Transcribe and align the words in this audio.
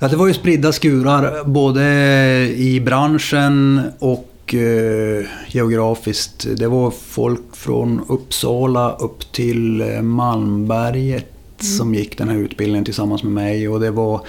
Ja, 0.00 0.08
det 0.08 0.16
var 0.16 0.26
ju 0.26 0.34
spridda 0.34 0.72
skurar 0.72 1.44
både 1.44 1.82
i 2.56 2.80
branschen 2.80 3.82
och 3.98 4.54
eh, 4.54 5.24
geografiskt. 5.48 6.46
Det 6.56 6.66
var 6.66 6.90
folk 6.90 7.56
från 7.56 8.04
Uppsala 8.08 8.96
upp 8.96 9.32
till 9.32 9.80
eh, 9.80 10.02
Malmberget 10.02 11.60
mm. 11.60 11.78
som 11.78 11.94
gick 11.94 12.18
den 12.18 12.28
här 12.28 12.36
utbildningen 12.36 12.84
tillsammans 12.84 13.22
med 13.22 13.32
mig. 13.32 13.68
Och 13.68 13.80
det 13.80 13.90
var 13.90 14.20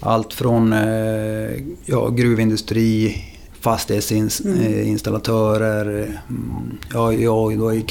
allt 0.00 0.32
från 0.32 0.72
eh, 0.72 1.50
ja, 1.86 2.08
gruvindustri, 2.08 3.24
fastighetsinstallatörer, 3.62 5.86
mm. 5.86 6.08
mm. 6.28 6.78
ja, 6.92 7.12
jag 7.12 7.58
då 7.58 7.74
i, 7.74 7.86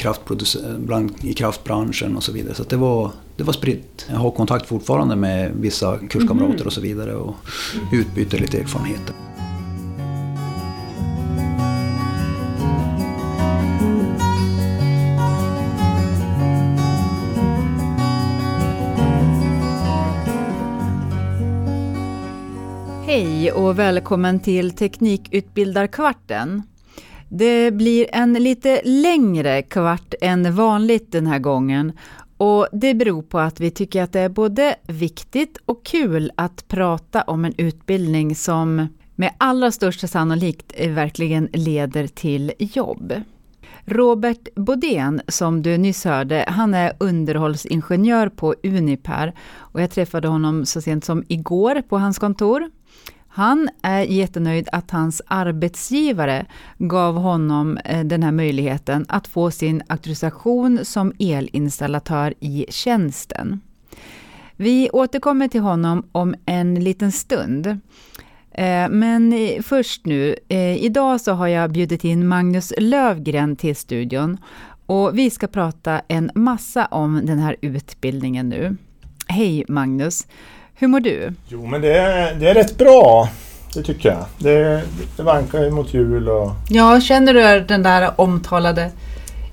bland, 0.80 1.12
i 1.22 1.34
kraftbranschen 1.34 2.18
och 2.18 2.24
så 2.24 2.32
vidare. 2.32 2.56
Så 2.56 2.64
det, 2.64 2.76
var, 2.76 3.12
det 3.36 3.44
var 3.44 3.54
spritt. 3.54 4.06
Jag 4.10 4.18
har 4.18 4.32
kontakt 4.32 4.68
fortfarande 4.68 5.16
med 5.16 5.52
vissa 5.56 5.98
kurskamrater 5.98 6.54
mm. 6.54 6.68
och 6.68 6.74
så 6.74 6.82
vidare 6.82 7.16
och 7.16 7.36
utbyter 7.94 8.38
lite 8.38 8.60
erfarenheter. 8.60 9.16
Hej 23.52 23.60
och 23.60 23.80
välkommen 23.80 24.40
till 24.40 24.72
Teknikutbildarkvarten. 24.72 26.64
Det 27.30 27.72
blir 27.72 28.08
en 28.12 28.34
lite 28.34 28.82
längre 28.84 29.62
kvart 29.62 30.14
än 30.22 30.56
vanligt 30.56 31.12
den 31.12 31.28
här 31.28 31.40
gången 31.40 31.92
och 32.38 32.68
det 32.72 32.94
beror 32.94 33.22
på 33.22 33.40
att 33.40 33.60
vi 33.60 33.72
tycker 33.72 34.04
att 34.04 34.14
det 34.14 34.20
är 34.20 34.30
både 34.30 34.76
viktigt 34.88 35.58
och 35.66 35.86
kul 35.86 36.32
att 36.36 36.68
prata 36.68 37.22
om 37.22 37.46
en 37.46 37.54
utbildning 37.58 38.36
som 38.36 38.88
med 39.16 39.34
allra 39.38 39.72
största 39.72 40.08
sannolikhet 40.08 40.88
verkligen 40.88 41.50
leder 41.54 42.08
till 42.08 42.52
jobb. 42.58 43.14
Robert 43.86 44.48
Bodén, 44.56 45.22
som 45.28 45.62
du 45.62 45.78
nyss 45.78 46.06
hörde, 46.06 46.46
han 46.48 46.74
är 46.74 46.94
underhållsingenjör 47.00 48.30
på 48.30 48.56
Uniper 48.64 49.34
och 49.58 49.82
jag 49.82 49.92
träffade 49.92 50.28
honom 50.28 50.66
så 50.66 50.82
sent 50.82 51.06
som 51.06 51.24
igår 51.28 51.82
på 51.82 51.98
hans 51.98 52.20
kontor. 52.20 52.70
Han 53.34 53.70
är 53.82 54.02
jättenöjd 54.02 54.70
att 54.72 54.92
hans 54.92 55.22
arbetsgivare 55.28 56.46
gav 56.78 57.16
honom 57.16 57.78
eh, 57.78 58.06
den 58.06 58.24
här 58.24 58.32
möjligheten 58.32 59.06
att 59.10 59.28
få 59.28 59.52
sin 59.52 59.82
auktorisation 59.88 60.86
som 60.86 61.14
elinstallatör 61.20 62.34
i 62.40 62.66
tjänsten. 62.70 63.62
Vi 64.56 64.90
återkommer 64.90 65.48
till 65.48 65.62
honom 65.62 66.10
om 66.12 66.36
en 66.46 66.84
liten 66.84 67.12
stund. 67.12 67.68
Eh, 68.52 68.90
men 68.90 69.34
eh, 69.34 69.62
först 69.62 70.06
nu, 70.06 70.36
idag 70.80 71.22
så 71.22 71.32
har 71.32 71.48
jag 71.48 71.72
bjudit 71.72 72.04
in 72.04 72.28
Magnus 72.28 72.74
Lövgren 72.78 73.56
till 73.56 73.76
studion 73.76 74.38
och 74.86 75.18
vi 75.18 75.30
ska 75.30 75.48
prata 75.48 76.02
en 76.08 76.32
massa 76.36 76.86
om 76.86 77.22
den 77.26 77.40
här 77.40 77.56
utbildningen 77.62 78.50
nu. 78.50 78.78
Hej 79.28 79.66
Magnus! 79.68 80.28
Hur 80.82 80.88
mår 80.88 81.00
du? 81.00 81.34
Jo, 81.48 81.66
men 81.66 81.82
det 81.82 81.98
är, 81.98 82.36
det 82.36 82.50
är 82.50 82.54
rätt 82.54 82.78
bra. 82.78 83.30
Det 83.74 83.84
tycker 83.84 84.10
jag. 84.10 84.26
Det, 84.38 84.84
det 85.18 85.24
vankar 85.24 85.64
ju 85.64 85.72
mot 85.72 85.94
jul 85.94 86.30
och... 86.30 86.52
Ja, 86.70 87.02
känner 87.02 87.34
du 87.34 87.66
den 87.66 87.84
där 87.84 88.12
omtalade 88.16 88.92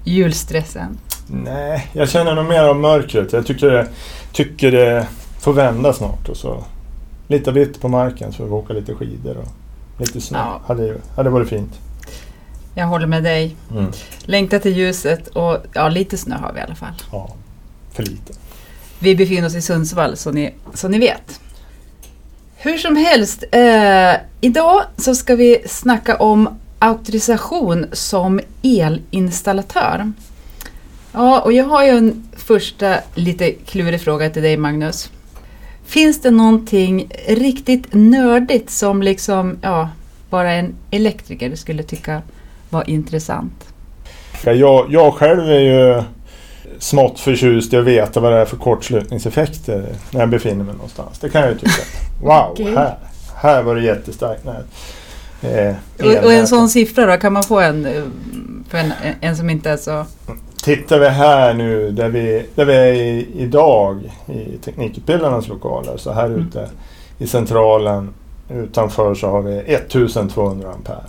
julstressen? 0.04 0.98
Nej, 1.26 1.88
jag 1.92 2.08
känner 2.08 2.34
nog 2.34 2.44
mer 2.44 2.62
av 2.62 2.76
mörkret. 2.76 3.32
Jag 3.32 3.46
tycker 3.46 3.70
det, 3.70 3.88
tycker 4.32 4.72
det 4.72 5.06
får 5.40 5.52
vända 5.52 5.92
snart 5.92 6.28
och 6.28 6.36
så 6.36 6.64
lite 7.26 7.52
vitt 7.52 7.80
på 7.80 7.88
marken 7.88 8.32
så 8.32 8.44
vi 8.44 8.50
åka 8.50 8.72
lite 8.72 8.94
skidor 8.94 9.36
och 9.36 10.00
lite 10.00 10.20
snö. 10.20 10.38
Ja. 10.38 10.60
Hade, 10.66 10.96
hade 11.16 11.30
varit 11.30 11.48
fint. 11.48 11.80
Jag 12.74 12.86
håller 12.86 13.06
med 13.06 13.22
dig. 13.22 13.56
Mm. 13.70 13.92
Längtar 14.24 14.58
till 14.58 14.76
ljuset 14.76 15.28
och 15.28 15.56
ja, 15.72 15.88
lite 15.88 16.18
snö 16.18 16.36
har 16.36 16.52
vi 16.52 16.58
i 16.58 16.62
alla 16.62 16.74
fall. 16.74 16.94
Ja, 17.12 17.34
för 17.92 18.02
lite. 18.02 18.33
Vi 18.98 19.14
befinner 19.17 19.47
oss 19.47 19.55
i 19.55 19.63
Sundsvall 19.63 20.17
så 20.17 20.31
ni, 20.31 20.55
så 20.75 20.89
ni 20.89 20.98
vet. 20.98 21.41
Hur 22.57 22.79
som 22.79 22.97
helst, 22.97 23.45
eh, 23.53 24.14
idag 24.41 24.83
så 24.97 25.14
ska 25.14 25.36
vi 25.36 25.63
snacka 25.67 26.17
om 26.17 26.48
auktorisation 26.79 27.86
som 27.92 28.41
elinstallatör. 28.63 30.13
Ja, 31.13 31.41
och 31.41 31.53
jag 31.53 31.64
har 31.64 31.85
ju 31.85 31.91
en 31.91 32.29
första 32.36 32.97
lite 33.14 33.53
klurig 33.53 34.01
fråga 34.01 34.31
till 34.31 34.42
dig 34.42 34.57
Magnus. 34.57 35.11
Finns 35.86 36.20
det 36.20 36.30
någonting 36.30 37.11
riktigt 37.29 37.86
nördigt 37.91 38.70
som 38.70 39.03
liksom, 39.03 39.59
ja, 39.63 39.89
bara 40.30 40.53
en 40.53 40.75
elektriker 40.91 41.57
skulle 41.57 41.83
tycka 41.83 42.23
var 42.70 42.91
intressant? 42.91 43.65
Jag, 44.45 44.86
jag 44.91 45.15
själv 45.15 45.51
är 45.51 45.61
ju 45.61 46.03
smått 46.78 47.20
förtjust 47.20 47.72
i 47.72 47.77
att 47.77 47.84
veta 47.84 48.20
vad 48.20 48.33
det 48.33 48.39
är 48.39 48.44
för 48.44 48.56
kortslutningseffekter 48.56 49.86
när 50.11 50.20
jag 50.20 50.28
befinner 50.28 50.64
mig 50.64 50.74
någonstans. 50.74 51.18
Det 51.18 51.28
kan 51.28 51.40
jag 51.40 51.50
ju 51.50 51.58
tycka. 51.58 51.83
Wow, 52.22 52.52
okay. 52.52 52.74
här, 52.74 52.96
här 53.34 53.62
var 53.62 53.74
det 53.74 53.83
jättestarkt 53.83 54.44
nät. 54.44 54.66
Eh, 55.42 55.74
och, 55.98 56.24
och, 56.24 56.33
en 56.33 56.48
sån 56.48 56.68
siffra 56.68 57.06
då, 57.06 57.17
kan 57.17 57.33
man 57.33 57.42
få 57.42 57.61
en 57.61 57.86
eh, 57.86 58.02
för 58.68 58.78
en, 58.78 58.92
en 59.20 59.36
som 59.36 59.50
inte 59.50 59.70
är 59.70 59.77
så... 59.77 60.05
Tittar 60.62 60.98
vi 60.98 61.08
här 61.08 61.55
nu 61.55 61.90
där 61.90 62.08
vi, 62.08 62.46
där 62.55 62.64
vi 62.64 62.74
är 62.74 62.92
i, 62.92 63.27
idag 63.36 64.12
i 64.27 64.56
Teknikutbildarnas 64.56 65.48
lokaler 65.48 65.96
så 65.96 66.12
här 66.12 66.27
mm. 66.27 66.40
ute 66.40 66.68
i 67.18 67.27
centralen 67.27 68.14
utanför 68.50 69.14
så 69.14 69.30
har 69.30 69.42
vi 69.42 69.58
1200 69.58 70.72
ampere. 70.72 71.02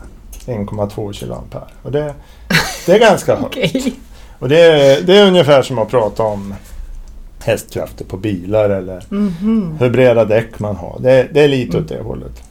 1,2 0.46 1.14
kiloampere. 1.14 1.68
Och 1.84 1.92
det, 1.92 2.14
det 2.86 2.94
är 2.94 3.00
ganska 3.00 3.36
högt. 3.42 3.58
okay. 3.58 3.94
Och 4.40 4.50
det 4.50 4.60
är, 4.62 5.02
det 5.02 5.18
är 5.18 5.28
ungefär 5.28 5.62
som 5.62 5.80
att 5.80 5.90
prata 5.90 6.24
om 6.24 6.54
hästkrafter 7.44 8.06
på 8.06 8.18
bilar 8.18 8.70
eller 8.70 9.04
mm 9.12 9.30
-hmm. 9.30 9.80
hur 9.80 9.90
breda 9.90 10.26
däck 10.26 10.60
man 10.60 10.76
har. 10.76 11.00
Det, 11.00 11.28
det 11.34 11.42
är 11.42 11.48
lite 11.48 11.78
mm. 11.78 11.84
åt 11.84 11.90
det 11.90 12.02
hållet. 12.02 12.44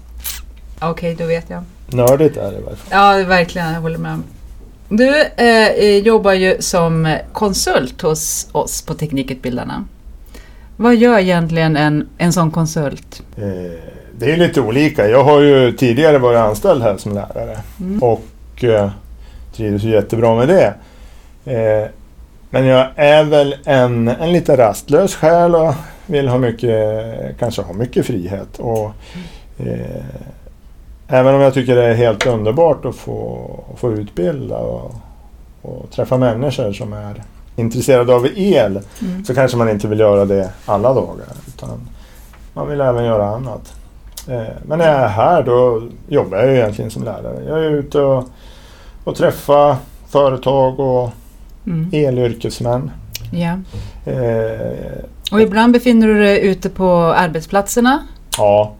Okej, 0.81 0.91
okay, 0.91 1.15
då 1.15 1.27
vet 1.27 1.51
jag. 1.51 1.63
Nördigt 1.91 2.37
är 2.37 2.53
det 2.53 2.63
fall. 2.63 2.77
Ja, 2.91 3.25
verkligen. 3.29 3.73
Jag 3.73 3.81
håller 3.81 3.99
med. 3.99 4.23
Du 4.89 5.23
eh, 5.37 5.99
jobbar 5.99 6.33
ju 6.33 6.57
som 6.61 7.17
konsult 7.33 8.03
hos 8.03 8.49
oss 8.53 8.83
på 8.83 8.95
Teknikutbildarna. 8.95 9.85
Vad 10.77 10.97
gör 10.97 11.19
egentligen 11.19 11.77
en, 11.77 12.09
en 12.19 12.33
sån 12.33 12.51
konsult? 12.51 13.23
Eh, 13.37 13.45
det 14.19 14.33
är 14.33 14.37
lite 14.37 14.61
olika. 14.61 15.09
Jag 15.09 15.25
har 15.25 15.41
ju 15.41 15.73
tidigare 15.73 16.19
varit 16.19 16.39
anställd 16.39 16.83
här 16.83 16.97
som 16.97 17.15
lärare 17.15 17.59
mm. 17.81 18.03
och 18.03 18.65
eh, 18.65 18.91
trivs 19.57 19.83
jättebra 19.83 20.35
med 20.35 20.49
det. 20.49 20.75
Eh, 21.49 21.89
men 22.51 22.67
jag 22.67 22.89
är 22.97 23.25
väl 23.25 23.57
en, 23.65 24.09
en 24.09 24.33
lite 24.33 24.57
rastlös 24.57 25.15
själ 25.15 25.55
och 25.55 25.75
vill 26.07 26.29
ha 26.29 26.39
mycket, 26.39 27.39
kanske 27.39 27.63
ha 27.63 27.73
mycket 27.73 28.07
frihet. 28.07 28.59
Och, 28.59 28.91
eh, 29.59 30.05
även 31.09 31.35
om 31.35 31.41
jag 31.41 31.55
tycker 31.55 31.77
det 31.77 31.85
är 31.85 31.95
helt 31.95 32.27
underbart 32.27 32.85
att 32.85 32.97
få, 32.97 33.51
få 33.77 33.93
utbilda 33.93 34.59
och, 34.59 34.95
och 35.63 35.91
träffa 35.91 36.17
människor 36.17 36.73
som 36.73 36.93
är 36.93 37.23
intresserade 37.57 38.15
av 38.15 38.27
el 38.37 38.81
mm. 39.03 39.25
så 39.25 39.35
kanske 39.35 39.57
man 39.57 39.69
inte 39.69 39.89
vill 39.89 40.01
göra 40.01 40.25
det 40.25 40.51
alla 40.67 40.95
dagar. 40.95 41.27
Utan 41.47 41.89
man 42.53 42.69
vill 42.69 42.81
även 42.81 43.05
göra 43.05 43.27
annat. 43.27 43.75
Eh, 44.29 44.55
men 44.67 44.79
när 44.79 44.87
jag 44.87 45.01
är 45.01 45.09
här 45.09 45.43
då 45.43 45.83
jobbar 46.09 46.39
jag 46.39 46.57
egentligen 46.57 46.91
som 46.91 47.05
lärare. 47.05 47.45
Jag 47.49 47.65
är 47.65 47.71
ute 47.71 48.01
och, 48.01 48.25
och 49.05 49.17
träffar 49.17 49.77
företag 50.09 50.81
och 50.81 51.11
mm. 51.69 51.89
elyrkesmän. 51.93 52.91
Ja. 53.33 53.59
Eh, 54.13 55.05
och 55.33 55.41
ibland 55.41 55.73
befinner 55.73 56.07
du 56.07 56.19
dig 56.19 56.47
ute 56.47 56.69
på 56.69 56.93
arbetsplatserna? 56.93 58.07
Ja. 58.39 58.75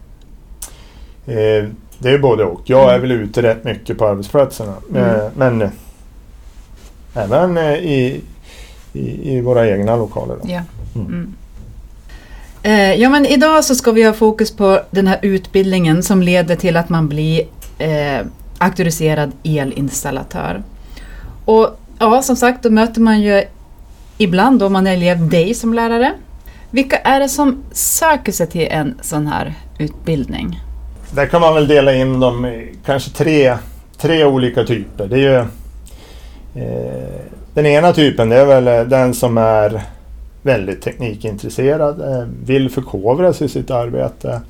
Eh, 1.25 1.69
det 1.99 2.09
är 2.09 2.19
både 2.19 2.43
och. 2.43 2.61
Jag 2.65 2.83
mm. 2.83 2.95
är 2.95 2.99
väl 2.99 3.11
ute 3.11 3.41
rätt 3.41 3.63
mycket 3.63 3.97
på 3.97 4.07
arbetsplatserna. 4.07 4.73
Mm. 4.89 5.03
Eh, 5.03 5.25
men 5.35 5.61
eh, 5.61 5.69
även 7.13 7.57
eh, 7.57 7.73
i, 7.73 8.21
i, 8.93 9.35
i, 9.35 9.41
våra 9.41 9.69
egna 9.69 9.95
lokaler. 9.95 10.37
Ja. 10.43 10.61
Mm. 10.95 11.07
mm. 11.07 11.33
Eh, 12.63 12.93
ja 12.93 13.09
men 13.09 13.25
idag 13.25 13.65
så 13.65 13.75
ska 13.75 13.91
vi 13.91 14.03
ha 14.03 14.13
fokus 14.13 14.51
på 14.51 14.81
den 14.91 15.07
här 15.07 15.19
utbildningen 15.21 16.03
som 16.03 16.21
leder 16.21 16.55
till 16.55 16.77
att 16.77 16.89
man 16.89 17.07
blir 17.07 17.43
auktoriserad 18.57 19.31
elinstallatör. 19.43 20.63
Och 21.45 21.79
Ja, 21.99 22.21
som 22.21 22.35
sagt, 22.35 22.63
då 22.63 22.69
möter 22.69 23.01
man 23.01 23.21
ju 23.21 23.43
ibland 24.17 24.63
om 24.63 24.73
man 24.73 24.87
är 24.87 24.93
elev 24.93 25.29
dig 25.29 25.53
som 25.53 25.73
lärare. 25.73 26.13
Vilka 26.71 26.97
är 26.97 27.19
det 27.19 27.29
som 27.29 27.63
söker 27.71 28.31
sig 28.31 28.47
till 28.47 28.67
en 28.71 28.99
sån 29.01 29.27
här 29.27 29.53
utbildning? 29.79 30.59
Där 31.11 31.25
kan 31.25 31.41
man 31.41 31.53
väl 31.53 31.67
dela 31.67 31.93
in 31.93 32.19
dem 32.19 32.45
i 32.45 32.75
kanske 32.85 33.09
tre, 33.11 33.57
tre 33.97 34.25
olika 34.25 34.63
typer. 34.63 35.07
Det 35.07 35.15
är 35.15 35.19
ju, 35.19 35.35
eh, 36.63 37.21
den 37.53 37.65
ena 37.65 37.93
typen 37.93 38.29
det 38.29 38.35
är 38.35 38.45
väl 38.45 38.89
den 38.89 39.13
som 39.13 39.37
är 39.37 39.81
väldigt 40.41 40.81
teknikintresserad, 40.81 42.01
eh, 42.01 42.27
vill 42.43 42.69
förkovra 42.69 43.33
sig 43.33 43.45
i 43.45 43.49
sitt 43.49 43.71
arbete, 43.71 44.41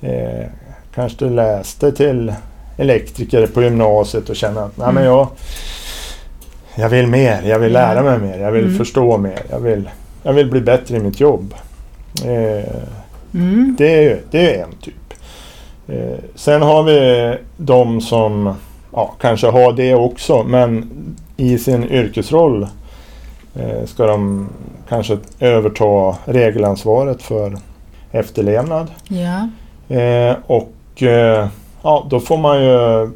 eh, 0.00 0.46
kanske 0.94 1.24
läste 1.24 1.92
till 1.92 2.32
elektriker 2.76 3.46
på 3.46 3.62
gymnasiet 3.62 4.28
och 4.30 4.36
känner 4.36 4.60
att 4.60 4.76
Nej, 4.76 4.86
men 4.86 4.96
Mm. 4.96 5.04
jag, 5.08 5.28
jag 6.76 6.88
vill 6.88 7.06
mer, 7.06 7.42
jag 7.42 7.58
vill 7.58 7.72
lära 7.72 8.02
mig 8.02 8.18
mer, 8.18 8.38
jag 8.38 8.52
vill 8.52 8.64
Mm. 8.64 8.78
förstå 8.78 9.18
mer, 9.18 9.38
jag 9.50 9.60
vill, 9.60 9.90
jag 10.22 10.32
vill 10.32 10.50
bli 10.50 10.60
bättre 10.60 10.96
i 10.96 11.00
mitt 11.00 11.20
jobb. 11.20 11.54
Eh, 12.24 12.74
Mm. 13.34 13.74
det 13.78 14.08
är 14.10 14.20
det 14.30 14.56
är 14.56 14.62
en 14.64 14.72
typ. 14.80 14.94
Eh, 15.88 16.18
sen 16.34 16.62
har 16.62 16.82
vi 16.82 17.34
de 17.56 18.00
som 18.00 18.54
ja, 18.92 19.14
kanske 19.20 19.46
har 19.46 19.72
det 19.72 19.94
också 19.94 20.42
men 20.42 20.90
i 21.36 21.58
sin 21.58 21.84
yrkesroll 21.84 22.66
eh, 23.54 23.84
ska 23.86 24.06
de 24.06 24.48
kanske 24.88 25.18
överta 25.40 26.16
regelansvaret 26.24 27.22
för 27.22 27.56
efterlevnad. 28.12 28.86
Ja. 29.08 29.48
Eh, 29.96 30.36
och 30.46 31.02
eh, 31.02 31.48
ja, 31.82 32.06
då 32.10 32.20
får 32.20 32.38
man 32.38 32.64
ju 32.64 33.10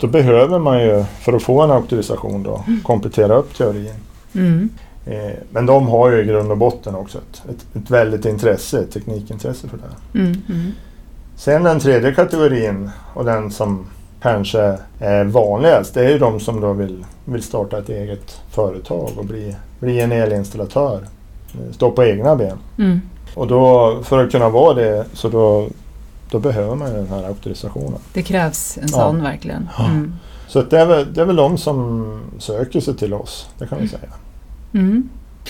då 0.00 0.06
behöver 0.06 0.58
man 0.58 0.82
ju 0.82 1.04
för 1.20 1.32
att 1.32 1.42
få 1.42 1.62
en 1.62 1.70
auktorisation 1.70 2.42
då 2.42 2.64
komplettera 2.82 3.36
upp 3.36 3.54
teorin. 3.56 3.90
Mm. 4.34 4.68
Eh, 5.06 5.32
men 5.50 5.66
de 5.66 5.88
har 5.88 6.10
ju 6.10 6.22
i 6.22 6.26
grund 6.26 6.50
och 6.50 6.58
botten 6.58 6.94
också 6.94 7.18
ett, 7.18 7.42
ett, 7.50 7.82
ett 7.82 7.90
väldigt 7.90 8.24
intresse, 8.24 8.80
ett 8.80 8.92
teknikintresse 8.92 9.68
för 9.68 9.76
det. 9.76 10.18
Mm. 10.18 10.42
Mm. 10.48 10.72
Sen 11.36 11.62
den 11.62 11.80
tredje 11.80 12.14
kategorin 12.14 12.90
och 13.14 13.24
den 13.24 13.50
som 13.50 13.86
kanske 14.22 14.78
är 14.98 15.24
vanligast, 15.24 15.94
det 15.94 16.04
är 16.04 16.10
ju 16.10 16.18
de 16.18 16.40
som 16.40 16.60
då 16.60 16.72
vill, 16.72 17.04
vill 17.24 17.42
starta 17.42 17.78
ett 17.78 17.88
eget 17.88 18.40
företag 18.50 19.10
och 19.16 19.24
bli, 19.24 19.56
bli 19.80 20.00
en 20.00 20.12
elinstallatör. 20.12 21.00
Eh, 21.54 21.72
Stå 21.72 21.90
på 21.90 22.04
egna 22.04 22.36
ben. 22.36 22.58
Mm. 22.78 23.00
Och 23.34 23.46
då 23.46 23.94
för 24.02 24.24
att 24.24 24.32
kunna 24.32 24.48
vara 24.48 24.74
det 24.74 25.04
så 25.12 25.28
då, 25.28 25.66
då 26.30 26.38
behöver 26.38 26.74
man 26.74 26.88
ju 26.90 26.96
den 26.96 27.08
här 27.08 27.24
auktorisationen. 27.24 27.98
Det 28.12 28.22
krävs 28.22 28.78
en 28.82 28.88
sån 28.88 29.22
verkligen. 29.22 29.68
Ja. 29.78 29.84
Mm. 29.86 30.14
Så 30.48 30.62
det, 30.62 30.78
är 30.80 30.86
väl, 30.86 31.14
det 31.14 31.20
är 31.20 31.24
väl 31.24 31.36
de 31.36 31.58
som 31.58 32.20
söker 32.38 32.80
sig 32.80 32.96
till 32.96 33.14
oss, 33.14 33.48
det 33.58 33.66
kan 33.66 33.78
vi 33.80 33.88
säga. 33.88 34.08
Mm. 34.74 35.08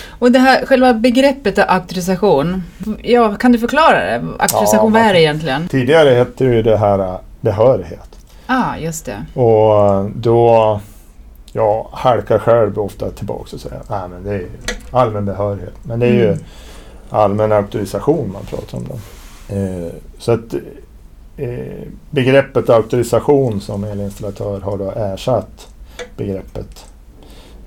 Och 0.09 0.31
det 0.31 0.39
här 0.39 0.65
själva 0.65 0.93
begreppet 0.93 1.59
auktorisation, 1.59 2.63
ja, 3.03 3.35
kan 3.35 3.51
du 3.51 3.59
förklara 3.59 3.99
det? 3.99 4.25
Auktorisation, 4.39 4.93
Ja, 4.93 4.99
vad 4.99 5.09
är 5.09 5.13
det 5.13 5.21
egentligen? 5.21 5.67
Tidigare 5.67 6.09
hette 6.09 6.45
ju 6.45 6.61
det 6.63 6.77
här 6.77 6.99
äh, 6.99 7.15
behörighet. 7.41 8.09
ah, 8.47 8.77
just 8.77 9.05
det. 9.05 9.39
Och 9.41 10.09
då 10.15 10.79
jag 11.53 11.87
halkar 11.91 12.39
själv 12.39 12.79
ofta 12.79 13.09
tillbaka 13.09 13.49
och 13.55 13.59
säger 13.61 13.75
att 13.75 14.09
men 14.11 14.23
det 14.23 14.29
är 14.29 14.37
ju 14.39 14.49
allmän 14.91 15.25
behörighet. 15.25 15.73
Men 15.83 15.99
det 15.99 16.05
är 16.07 16.13
ju 16.13 16.27
Mm. 16.27 16.39
allmän 17.09 17.51
auktorisation 17.51 18.31
man 18.33 18.45
pratar 18.45 18.77
om. 18.77 18.83
Då. 18.89 18.95
Eh, 19.55 19.91
så 20.25 20.31
att 20.31 20.53
eh, 21.37 21.49
begreppet 22.09 22.69
auktorisation 22.69 23.61
som 23.61 23.83
elinstallatör 23.83 24.61
har 24.61 24.77
då 24.77 24.91
ersatt 24.95 25.67
begreppet 26.17 26.85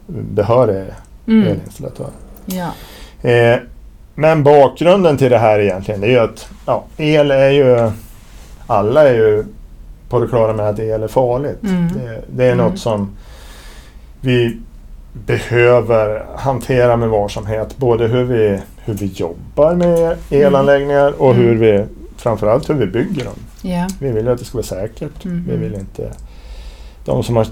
behörig 0.07 0.85
Mm. 1.27 1.47
elinstallatör. 1.49 2.07
Ja. 2.47 2.71
Eh, 3.31 3.59
men 4.15 4.43
bakgrunden 4.43 5.17
till 5.17 5.31
det 5.31 5.39
här 5.39 5.59
egentligen 5.59 6.01
det 6.01 6.07
är 6.07 6.11
ju 6.11 6.19
att 6.19 6.49
ja, 6.67 6.85
el 6.97 7.31
är 7.31 7.51
ju 7.51 7.91
alla 8.67 9.09
är 9.09 9.15
ju 9.15 9.45
på 10.09 10.21
det 10.21 10.29
klara 10.29 10.53
med 10.53 10.69
att 10.69 10.79
el 10.79 11.03
är 11.03 11.09
farligt. 11.09 11.63
Mm. 11.63 11.89
Det, 11.95 12.23
det 12.37 12.45
är 12.45 12.53
Mm. 12.53 12.67
något 12.67 12.79
som 12.79 13.11
vi 14.21 14.57
behöver 15.13 16.27
hantera 16.37 16.97
med 16.97 17.09
varsamhet. 17.09 17.77
Både 17.77 18.07
hur 18.07 18.25
vi, 18.25 18.61
hur 18.85 18.95
vi 18.95 19.07
jobbar 19.07 19.75
med 19.75 20.17
elanläggningar 20.31 21.15
och 21.23 21.31
Mm. 21.35 21.43
hur 21.47 21.55
vi 21.55 21.85
framförallt 22.19 22.71
hur 22.71 22.75
vi 22.75 22.87
bygger 22.87 23.25
dem. 23.25 23.35
Ja. 23.63 23.89
Vi 24.01 24.11
vill 24.13 24.29
att 24.29 24.39
det 24.39 24.45
ska 24.45 24.59
vara 24.59 24.67
säkert. 24.67 25.25
Mhm. 25.25 25.45
Vi 25.49 25.57
vill 25.57 25.75
inte... 25.75 26.13
De 27.05 27.23
som 27.23 27.37
har 27.37 27.47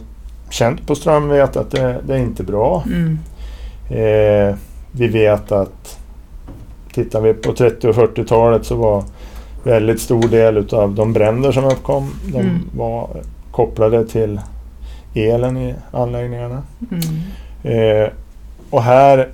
känt 0.51 0.87
på 0.87 0.95
ström 0.95 1.29
vet 1.29 1.57
att 1.57 1.71
det, 1.71 1.97
det 2.07 2.15
är 2.15 2.19
inte 2.19 2.43
bra. 2.43 2.85
Mm. 2.87 3.19
Eh, 3.91 4.57
vi 4.93 5.09
vet 5.09 5.53
att 5.53 5.99
tittar 6.93 7.21
vi 7.21 7.35
på 7.35 7.53
30 7.53 7.89
och 7.89 7.95
40-talet 7.95 8.67
så 8.67 8.77
var 8.77 9.05
väldigt 9.65 10.01
stor 10.01 10.29
del 10.29 10.57
utav 10.57 10.95
de 10.95 11.13
bränder 11.13 11.53
som 11.53 11.65
uppkom 11.65 12.15
de 12.33 12.39
Mm. 12.41 12.71
var 12.77 13.09
kopplade 13.51 14.07
till 14.07 14.41
elen 15.15 15.57
i 15.57 15.75
anläggningarna. 15.93 16.63
Mm. 16.91 17.03
Eh, 18.03 18.09
och 18.71 18.83
här 18.83 19.29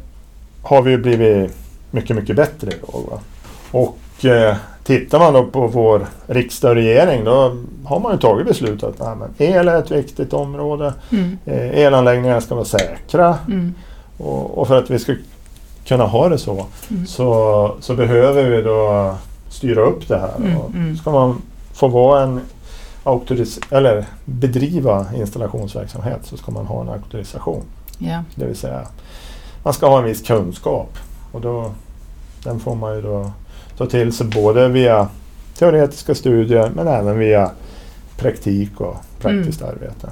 har 0.62 0.82
vi 0.82 0.90
ju 0.90 0.98
blivit 0.98 1.54
mycket, 1.90 2.16
mycket 2.16 2.36
bättre 2.36 2.70
idag. 2.70 3.02
Va? 3.10 3.20
Och 3.70 4.24
eh, 4.24 4.56
tittar 4.84 5.18
man 5.18 5.32
då 5.34 5.44
på 5.44 5.66
vår 5.66 6.06
riksdag 6.26 6.68
och 6.70 6.74
regering 6.74 7.24
då 7.24 7.56
har 7.84 8.00
man 8.00 8.12
ju 8.12 8.18
tagit 8.18 8.46
beslut 8.46 8.82
att 8.82 8.98
nej, 8.98 9.16
men 9.16 9.34
el 9.38 9.68
är 9.68 9.78
ett 9.78 9.90
viktigt 9.90 10.32
område. 10.32 10.94
Mm. 11.12 11.38
Eh, 11.46 11.78
elanläggningarna 11.78 12.40
ska 12.40 12.54
vara 12.54 12.64
säkra. 12.64 13.38
Mm. 13.46 13.74
Och, 14.18 14.58
och 14.58 14.68
för 14.68 14.78
att 14.78 14.90
vi 14.90 14.98
ska 14.98 15.14
kunna 15.84 16.04
ha 16.04 16.28
det 16.28 16.38
så, 16.38 16.66
Mm. 16.90 17.06
så, 17.06 17.74
så 17.80 17.94
behöver 17.94 18.50
vi 18.50 18.62
då 18.62 19.14
styra 19.48 19.80
upp 19.80 20.08
det 20.08 20.18
här. 20.18 20.30
Mm, 20.36 20.58
Och 20.58 20.70
mm. 20.70 20.96
Ska 20.96 21.10
man 21.10 21.42
få 21.72 21.88
vara 21.88 22.22
en 22.22 22.40
auktoris 23.04 23.60
eller 23.70 24.04
bedriva 24.24 25.06
installationsverksamhet 25.16 26.18
så 26.22 26.36
ska 26.36 26.52
man 26.52 26.66
ha 26.66 26.80
en 26.80 26.88
auktorisation. 26.88 27.62
Ja. 27.98 28.22
Det 28.34 28.46
vill 28.46 28.56
säga 28.56 28.80
man 29.62 29.74
ska 29.74 29.88
ha 29.88 29.98
en 29.98 30.04
viss 30.04 30.22
kunskap 30.22 30.98
och 31.32 31.40
då, 31.40 31.70
den 32.44 32.60
får 32.60 32.74
man 32.74 32.94
ju 32.94 33.02
då 33.02 33.30
ta 33.76 33.86
till 33.86 34.12
sig 34.12 34.26
både 34.26 34.68
via 34.68 35.08
teoretiska 35.58 36.14
studier 36.14 36.70
men 36.74 36.88
även 36.88 37.18
via 37.18 37.50
praktik 38.16 38.80
och 38.80 38.96
praktiskt 39.20 39.60
Mm. 39.60 39.74
arbete. 39.74 40.10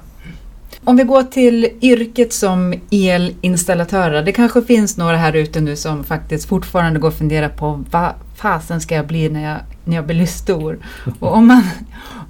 Om 0.85 0.97
vi 0.97 1.05
går 1.05 1.23
till 1.23 1.69
yrket 1.81 2.33
som 2.33 2.75
elinstallatörer. 2.91 4.23
Det 4.23 4.33
kanske 4.33 4.63
finns 4.63 4.97
några 4.97 5.17
här 5.17 5.33
ute 5.33 5.61
nu 5.61 5.77
som 5.77 6.05
faktiskt 6.05 6.49
fortfarande 6.49 7.01
går 7.01 7.09
och 7.09 7.15
funderar 7.15 7.49
på 7.49 7.85
vad 7.91 8.11
fasen 8.37 8.81
ska 8.81 8.95
jag 8.95 9.07
bli 9.07 9.29
när 9.29 9.43
jag, 9.51 9.59
när 9.85 9.97
jag 9.97 10.07
blir 10.07 10.27
stor? 10.27 10.79
Och 11.21 11.35
om 11.35 11.47
man, 11.47 11.63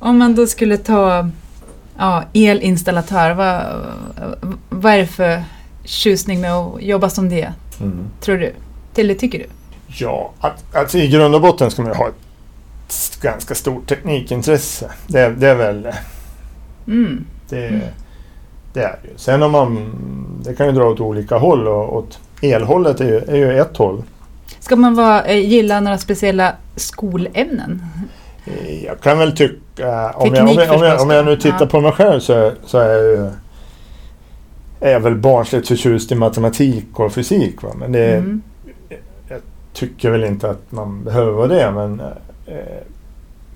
om 0.00 0.18
man 0.18 0.34
då 0.34 0.46
skulle 0.46 0.76
ta 0.76 1.28
ja, 1.98 2.24
elinstallatör, 2.34 3.30
vad, 3.34 3.62
vad 4.68 4.92
är 4.92 4.98
det 4.98 5.06
för 5.06 5.42
tjusning 5.84 6.40
med 6.40 6.52
att 6.52 6.82
jobba 6.82 7.10
som 7.10 7.28
det? 7.28 7.52
Mm. 7.80 7.98
Tror 8.20 8.36
du? 8.36 8.52
Eller 8.96 9.14
tycker 9.14 9.38
du? 9.38 9.46
Ja, 9.98 10.30
att, 10.40 10.64
alltså 10.76 10.98
i 10.98 11.08
grund 11.08 11.34
och 11.34 11.40
botten 11.40 11.70
ska 11.70 11.82
man 11.82 11.92
ju 11.92 11.98
ha 11.98 12.08
ett 12.08 13.18
ganska 13.22 13.54
stort 13.54 13.88
teknikintresse. 13.88 14.90
Det, 15.06 15.28
det 15.28 15.48
är 15.48 15.54
väl 15.54 15.88
Mm. 16.86 17.24
det, 17.48 17.66
Mm. 17.66 17.80
det 18.72 18.80
är 18.82 18.98
ju. 19.04 19.10
Sen 19.16 19.42
om 19.42 19.52
man, 19.52 19.92
det 20.44 20.54
kan 20.54 20.66
ju 20.66 20.72
dra 20.72 20.84
åt 20.84 21.00
olika 21.00 21.36
håll 21.38 21.68
och 21.68 21.96
åt 21.96 22.18
elhållet 22.42 23.00
är 23.00 23.04
ju, 23.04 23.18
är 23.18 23.36
ju 23.36 23.58
ett 23.60 23.76
håll. 23.76 24.02
Ska 24.60 24.76
man 24.76 24.94
vara, 24.94 25.24
eh, 25.24 25.38
gilla 25.48 25.80
några 25.80 25.98
speciella 25.98 26.52
skolämnen? 26.76 27.82
Eh, 28.46 28.84
Jag 28.84 29.00
kan 29.00 29.18
väl 29.18 29.36
tycka, 29.36 30.12
om 30.12 30.34
jag, 30.34 30.48
om 30.48 30.54
jag, 30.58 30.70
om 30.76 30.82
jag, 30.82 31.00
om 31.02 31.10
jag 31.10 31.24
nu 31.24 31.36
tittar 31.36 31.56
Ja. 31.60 31.66
på 31.66 31.80
mig 31.80 31.92
själv 31.92 32.20
så, 32.20 32.52
så 32.66 32.78
är 32.78 32.88
jag 32.88 33.02
ju 33.04 33.30
är 34.82 34.92
jag 34.92 35.00
väl 35.00 35.14
barnsligt 35.14 35.68
förtjust 35.68 36.12
i 36.12 36.14
matematik 36.14 36.86
och 37.00 37.12
fysik. 37.12 37.62
Va? 37.62 37.68
Men 37.78 37.92
det 37.92 38.16
Mm. 38.16 38.42
Tycker 39.72 40.10
väl 40.10 40.24
inte 40.24 40.50
att 40.50 40.72
man 40.72 41.04
behöver 41.04 41.32
vara 41.32 41.46
det. 41.46 41.70
Men 41.70 42.00
eh, 42.46 42.82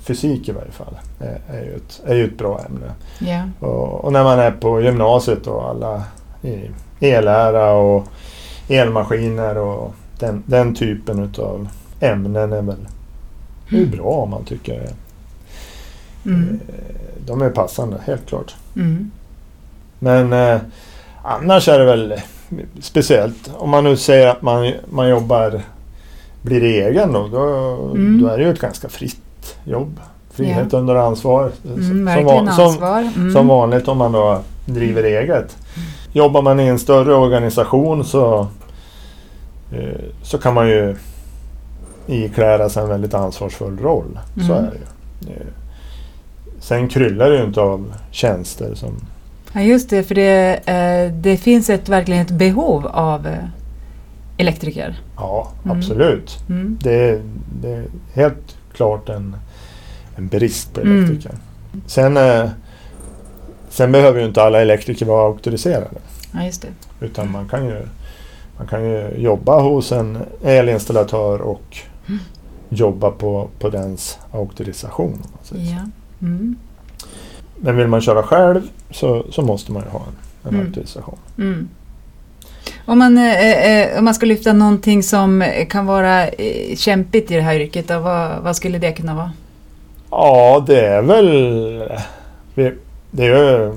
fysik 0.00 0.48
i 0.48 0.52
varje 0.52 0.70
fall 0.70 0.96
är, 1.20 1.40
är, 1.48 1.64
ju 1.64 1.76
ett, 1.76 2.02
är 2.06 2.14
ju 2.14 2.24
ett 2.24 2.38
bra 2.38 2.60
ämne. 2.68 2.92
Ja. 3.18 3.66
Och, 3.66 4.04
och 4.04 4.12
när 4.12 4.24
man 4.24 4.38
är 4.38 4.50
på 4.50 4.80
gymnasiet 4.80 5.46
och 5.46 5.68
alla 5.68 6.02
i 6.42 6.70
ellära 7.00 7.72
och 7.72 8.06
elmaskiner 8.68 9.58
och 9.58 9.94
den, 10.18 10.42
den 10.46 10.74
typen 10.74 11.24
utav 11.24 11.68
ämnen 12.00 12.52
är 12.52 12.62
väl 12.62 12.86
det 13.70 13.82
är 13.82 13.86
bra 13.86 14.10
om 14.10 14.30
man 14.30 14.44
tycker 14.44 14.74
det. 14.74 14.92
Mm. 16.30 16.60
Eh, 16.68 16.74
De 17.26 17.42
är 17.42 17.50
passande, 17.50 17.96
helt 18.06 18.26
klart. 18.26 18.54
Mm. 18.76 19.10
Men 19.98 20.32
eh, 20.32 20.60
annars 21.22 21.68
är 21.68 21.78
det 21.78 21.84
väl 21.84 22.14
speciellt 22.80 23.50
om 23.56 23.70
man 23.70 23.84
nu 23.84 23.96
säger 23.96 24.26
att 24.26 24.42
man, 24.42 24.72
man 24.90 25.08
jobbar, 25.08 25.60
blir 26.44 26.62
egen 26.62 27.12
då, 27.12 27.28
då, 27.28 27.40
Mm. 27.94 28.22
då 28.22 28.28
är 28.28 28.38
det 28.38 28.44
ju 28.44 28.50
ett 28.52 28.60
ganska 28.60 28.88
fritt 28.88 29.56
jobb. 29.64 30.00
Frihet 30.32 30.66
Ja. 30.72 30.78
under 30.78 30.94
ansvar. 30.94 31.50
Mm, 31.64 31.82
som, 31.88 32.04
verkligen 32.04 32.52
som, 32.52 32.66
ansvar. 32.66 33.00
Mm. 33.16 33.32
som 33.32 33.48
vanligt 33.48 33.88
om 33.88 33.98
man 33.98 34.12
då 34.12 34.40
driver 34.66 35.02
eget. 35.04 35.56
Jobbar 36.12 36.42
man 36.42 36.60
i 36.60 36.66
en 36.66 36.78
större 36.78 37.14
organisation 37.14 38.04
så, 38.04 38.46
eh, 39.72 40.00
så 40.22 40.38
kan 40.38 40.54
man 40.54 40.68
ju 40.68 40.96
ikläda 42.06 42.68
sig 42.68 42.82
en 42.82 42.88
väldigt 42.88 43.14
ansvarsfull 43.14 43.78
roll. 43.78 44.18
Så 44.46 44.52
Mm. 44.52 44.64
är 44.64 44.70
det 44.70 44.76
ju. 45.30 45.32
Eh, 45.36 45.46
Sen 46.60 46.88
kryllar 46.88 47.30
det 47.30 47.36
ju 47.38 47.44
inte 47.44 47.60
av 47.60 47.92
tjänster 48.10 48.74
som... 48.74 48.90
Ja, 49.52 49.60
just 49.60 49.90
det, 49.90 50.02
för 50.02 50.14
det, 50.14 50.54
eh, 50.66 51.12
det 51.12 51.36
finns 51.36 51.70
ett, 51.70 51.88
verkligen 51.88 52.22
ett 52.22 52.30
behov 52.30 52.86
av 52.86 53.26
elektriker. 54.36 55.00
Ja, 55.16 55.52
Mm. 55.64 55.78
absolut. 55.78 56.38
Mm. 56.48 56.78
Det, 56.82 57.22
det 57.60 57.68
är 57.68 57.84
helt 58.14 58.56
klart 58.72 59.08
en 59.08 59.36
en 60.16 60.28
brist 60.28 60.74
på 60.74 60.80
elektriker. 60.80 61.30
Mm. 61.30 61.82
Sen, 61.86 62.16
eh, 62.16 62.48
sen 63.68 63.92
behöver 63.92 64.20
ju 64.20 64.26
inte 64.26 64.42
alla 64.42 64.60
elektriker 64.60 65.06
vara 65.06 65.26
auktoriserade. 65.26 66.00
Ja, 66.32 66.44
just 66.44 66.62
det. 66.62 66.68
Utan 67.06 67.30
man 67.30 67.48
kan 67.48 67.66
ju, 67.66 67.82
man 68.58 68.66
kan 68.66 68.84
ju 68.84 69.08
jobba 69.16 69.60
hos 69.60 69.92
en 69.92 70.18
elinstallatör 70.44 71.40
och 71.40 71.78
mm. 72.06 72.20
jobba 72.68 73.10
på, 73.10 73.48
på 73.58 73.70
dens 73.70 74.18
auktorisation. 74.32 75.22
Ja. 75.50 75.88
Mm. 76.22 76.56
Men 77.56 77.76
vill 77.76 77.88
man 77.88 78.00
köra 78.00 78.22
själv 78.22 78.62
så, 78.90 79.26
så 79.30 79.42
måste 79.42 79.72
man 79.72 79.82
ju 79.82 79.88
ha 79.88 80.00
en, 80.00 80.48
en 80.48 80.54
mm. 80.54 80.66
auktorisation. 80.66 81.18
Om 82.86 82.98
man, 82.98 83.18
eh, 83.18 83.82
eh, 83.82 83.98
om 83.98 84.04
man 84.04 84.14
ska 84.14 84.26
lyfta 84.26 84.52
någonting 84.52 85.02
som 85.02 85.44
kan 85.68 85.86
vara 85.86 86.28
eh, 86.28 86.76
kämpigt 86.76 87.30
i 87.30 87.34
det 87.34 87.40
här 87.40 87.60
yrket, 87.60 87.88
då, 87.88 87.98
vad, 87.98 88.42
vad 88.42 88.56
skulle 88.56 88.78
det 88.78 88.92
kunna 88.92 89.14
vara? 89.14 89.32
Ja, 90.10 90.64
det 90.66 90.80
är 90.86 91.02
väl... 91.02 92.78
Det 93.16 93.26
är 93.26 93.58
ju, 93.58 93.72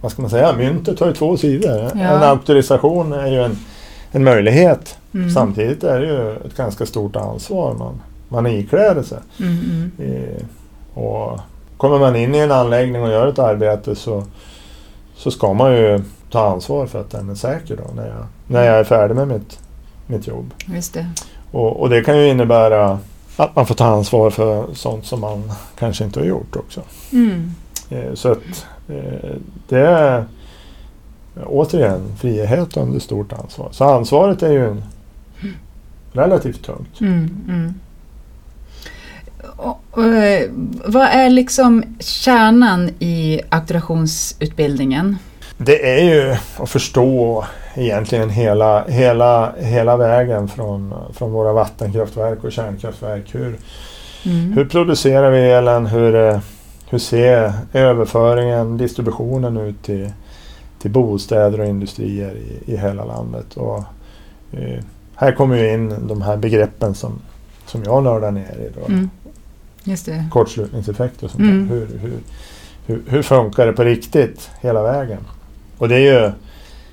vad 0.00 0.12
ska 0.12 0.22
man 0.22 0.30
säga, 0.30 0.52
myntet 0.52 1.00
har 1.00 1.06
ju 1.06 1.12
två 1.12 1.36
sidor. 1.36 1.90
Ja. 1.94 2.00
En 2.00 2.22
auktorisation 2.22 3.12
är 3.12 3.26
ju 3.26 3.44
en, 3.44 3.58
en 4.12 4.24
möjlighet. 4.24 4.96
Mm. 5.14 5.30
Samtidigt 5.30 5.84
är 5.84 6.00
det 6.00 6.06
ju 6.06 6.30
ett 6.46 6.56
ganska 6.56 6.86
stort 6.86 7.16
ansvar 7.16 7.74
man, 7.74 8.00
man 8.28 8.46
ikläder 8.46 9.02
sig. 9.02 9.18
Mm, 9.40 9.90
mm. 9.98 10.24
och 10.94 11.40
kommer 11.76 11.98
man 11.98 12.16
in 12.16 12.34
i 12.34 12.38
en 12.38 12.52
anläggning 12.52 13.02
och 13.02 13.10
gör 13.10 13.26
ett 13.26 13.38
arbete 13.38 13.94
så, 13.94 14.24
så 15.16 15.30
ska 15.30 15.52
man 15.52 15.72
ju 15.72 16.00
ta 16.30 16.50
ansvar 16.50 16.86
för 16.86 17.00
att 17.00 17.10
den 17.10 17.30
är 17.30 17.34
säker 17.34 17.76
då 17.76 17.94
när 17.94 18.06
jag, 18.08 18.26
när 18.46 18.64
jag 18.64 18.78
är 18.78 18.84
färdig 18.84 19.14
med 19.14 19.28
mitt, 19.28 19.58
mitt 20.06 20.26
jobb. 20.26 20.54
Just 20.66 20.94
det. 20.94 21.06
Och, 21.50 21.80
och 21.80 21.90
det 21.90 22.02
kan 22.02 22.18
ju 22.18 22.28
innebära 22.28 22.98
att 23.36 23.56
man 23.56 23.66
får 23.66 23.74
ta 23.74 23.84
ansvar 23.84 24.30
för 24.30 24.74
sånt 24.74 25.06
som 25.06 25.20
man 25.20 25.52
kanske 25.78 26.04
inte 26.04 26.20
har 26.20 26.26
gjort 26.26 26.56
också. 26.56 26.82
Mm. 27.12 27.54
Eh, 27.90 28.14
så 28.14 28.32
att 28.32 28.66
eh, 28.88 29.36
det 29.68 29.80
är 29.80 30.24
återigen 31.46 32.16
frihet 32.20 32.76
under 32.76 33.00
stort 33.00 33.32
ansvar. 33.32 33.68
Så 33.72 33.84
ansvaret 33.84 34.42
är 34.42 34.52
ju 34.52 34.76
relativt 36.12 36.64
tungt. 36.64 37.00
Mm, 37.00 37.30
mm. 37.48 37.74
Och, 39.56 39.80
och, 39.90 40.04
eh, 40.04 40.50
vad 40.84 41.06
är 41.06 41.30
liksom 41.30 41.84
kärnan 41.98 42.90
i 42.98 43.40
auktorisationsutbildningen? 43.48 45.16
Det 45.56 45.98
är 45.98 46.04
ju 46.04 46.36
att 46.58 46.70
förstå 46.70 47.44
egentligen 47.74 48.30
hela, 48.30 48.84
hela, 48.88 49.52
hela 49.58 49.96
vägen 49.96 50.48
från, 50.48 50.94
från 51.12 51.32
våra 51.32 51.52
vattenkraftverk 51.52 52.44
och 52.44 52.52
kärnkraftverk. 52.52 53.34
Hur, 53.34 53.56
mm. 54.24 54.52
hur 54.52 54.64
producerar 54.64 55.30
vi 55.30 55.50
elen? 55.50 55.86
Hur, 55.86 56.14
eh, 56.14 56.38
hur 56.88 56.98
ser 56.98 57.52
överföringen, 57.72 58.76
distributionen 58.76 59.56
ut 59.56 59.82
till, 59.82 60.12
till 60.78 60.90
bostäder 60.90 61.60
och 61.60 61.66
industrier 61.66 62.36
i, 62.36 62.72
i 62.72 62.76
hela 62.76 63.04
landet? 63.04 63.56
Och, 63.56 63.78
eh, 64.52 64.84
här 65.16 65.32
kommer 65.32 65.56
ju 65.56 65.72
in 65.72 66.08
de 66.08 66.22
här 66.22 66.36
begreppen 66.36 66.94
som, 66.94 67.20
som 67.66 67.84
jag 67.84 68.02
nördar 68.02 68.30
ner 68.30 68.52
i. 68.52 68.70
Då. 68.80 68.86
Mm. 68.86 69.10
Just 69.84 70.06
det. 70.06 70.24
Kortslutningseffekt 70.30 71.22
och 71.22 71.30
sånt 71.30 71.40
mm. 71.40 71.68
hur, 71.68 71.86
hur, 71.86 72.18
hur, 72.86 73.02
hur, 73.06 73.22
funkar 73.22 73.66
det 73.66 73.72
på 73.72 73.84
riktigt 73.84 74.50
hela 74.60 74.82
vägen? 74.82 75.20
Och 75.78 75.88
det 75.88 75.94
är 75.94 76.22
ju, 76.22 76.32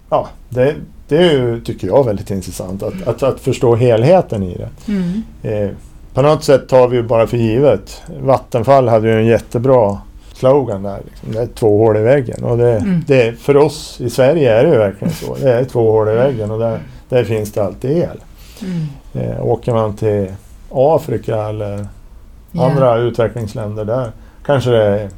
ja, 0.09 0.27
det, 0.50 0.75
det 1.07 1.17
är 1.17 1.31
ju, 1.31 1.61
tycker 1.61 1.88
jag, 1.88 2.05
väldigt 2.05 2.31
intressant 2.31 2.83
att, 2.83 3.07
att, 3.07 3.23
att 3.23 3.39
förstå 3.39 3.75
helheten 3.75 4.43
i 4.43 4.57
det. 4.57 4.91
Mm. 4.91 5.23
Eh, 5.43 5.69
på 6.13 6.21
något 6.21 6.43
sätt 6.43 6.69
tar 6.69 6.88
vi 6.88 6.97
ju 6.97 7.03
bara 7.03 7.27
för 7.27 7.38
givet. 7.38 8.01
Vattenfall 8.19 8.88
hade 8.88 9.07
ju 9.07 9.19
en 9.19 9.25
jättebra 9.25 9.97
slogan 10.33 10.83
där. 10.83 11.00
Liksom. 11.05 11.31
Det 11.31 11.41
är 11.41 11.47
två 11.47 11.77
hål 11.77 11.97
i 11.97 12.01
väggen. 12.01 12.43
Och 12.43 12.57
det, 12.57 12.77
mm. 12.77 13.03
det, 13.07 13.39
för 13.39 13.57
oss 13.57 14.01
i 14.01 14.09
Sverige 14.09 14.53
är 14.53 14.63
det 14.63 14.71
ju 14.71 14.77
verkligen 14.77 15.13
så. 15.13 15.35
Det 15.35 15.53
är 15.53 15.63
två 15.63 15.91
hål 15.91 16.09
i 16.09 16.13
väggen 16.13 16.51
och 16.51 16.59
där, 16.59 16.79
där 17.09 17.23
finns 17.23 17.51
det 17.51 17.63
alltid 17.63 17.91
el. 17.91 18.19
Mm. 18.61 18.88
Eh, 19.13 19.45
åker 19.45 19.73
man 19.73 19.95
till 19.95 20.33
Afrika 20.71 21.43
eller 21.43 21.88
yeah. 22.53 22.71
andra 22.71 22.97
utvecklingsländer 22.97 23.85
där 23.85 24.11
kanske 24.45 24.69
det 24.69 24.83
är 24.83 25.09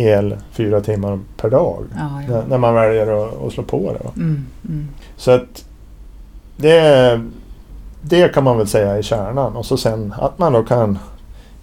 el 0.00 0.36
fyra 0.52 0.80
timmar 0.80 1.18
per 1.36 1.50
dag. 1.50 1.84
Ja, 1.98 2.22
ja. 2.28 2.32
När, 2.32 2.46
när, 2.46 2.58
man 2.58 2.74
väljer 2.74 3.26
att, 3.26 3.42
att 3.42 3.52
slå 3.52 3.62
på 3.62 3.92
det. 3.92 4.20
Mm, 4.20 4.46
mm. 4.68 4.88
Så 5.16 5.30
att 5.30 5.64
det, 6.56 7.20
det 8.02 8.34
kan 8.34 8.44
man 8.44 8.58
väl 8.58 8.66
säga 8.66 8.96
är 8.96 9.02
kärnan. 9.02 9.56
Och 9.56 9.66
så 9.66 9.76
sen 9.76 10.14
att 10.18 10.38
man 10.38 10.52
då 10.52 10.62
kan 10.62 10.98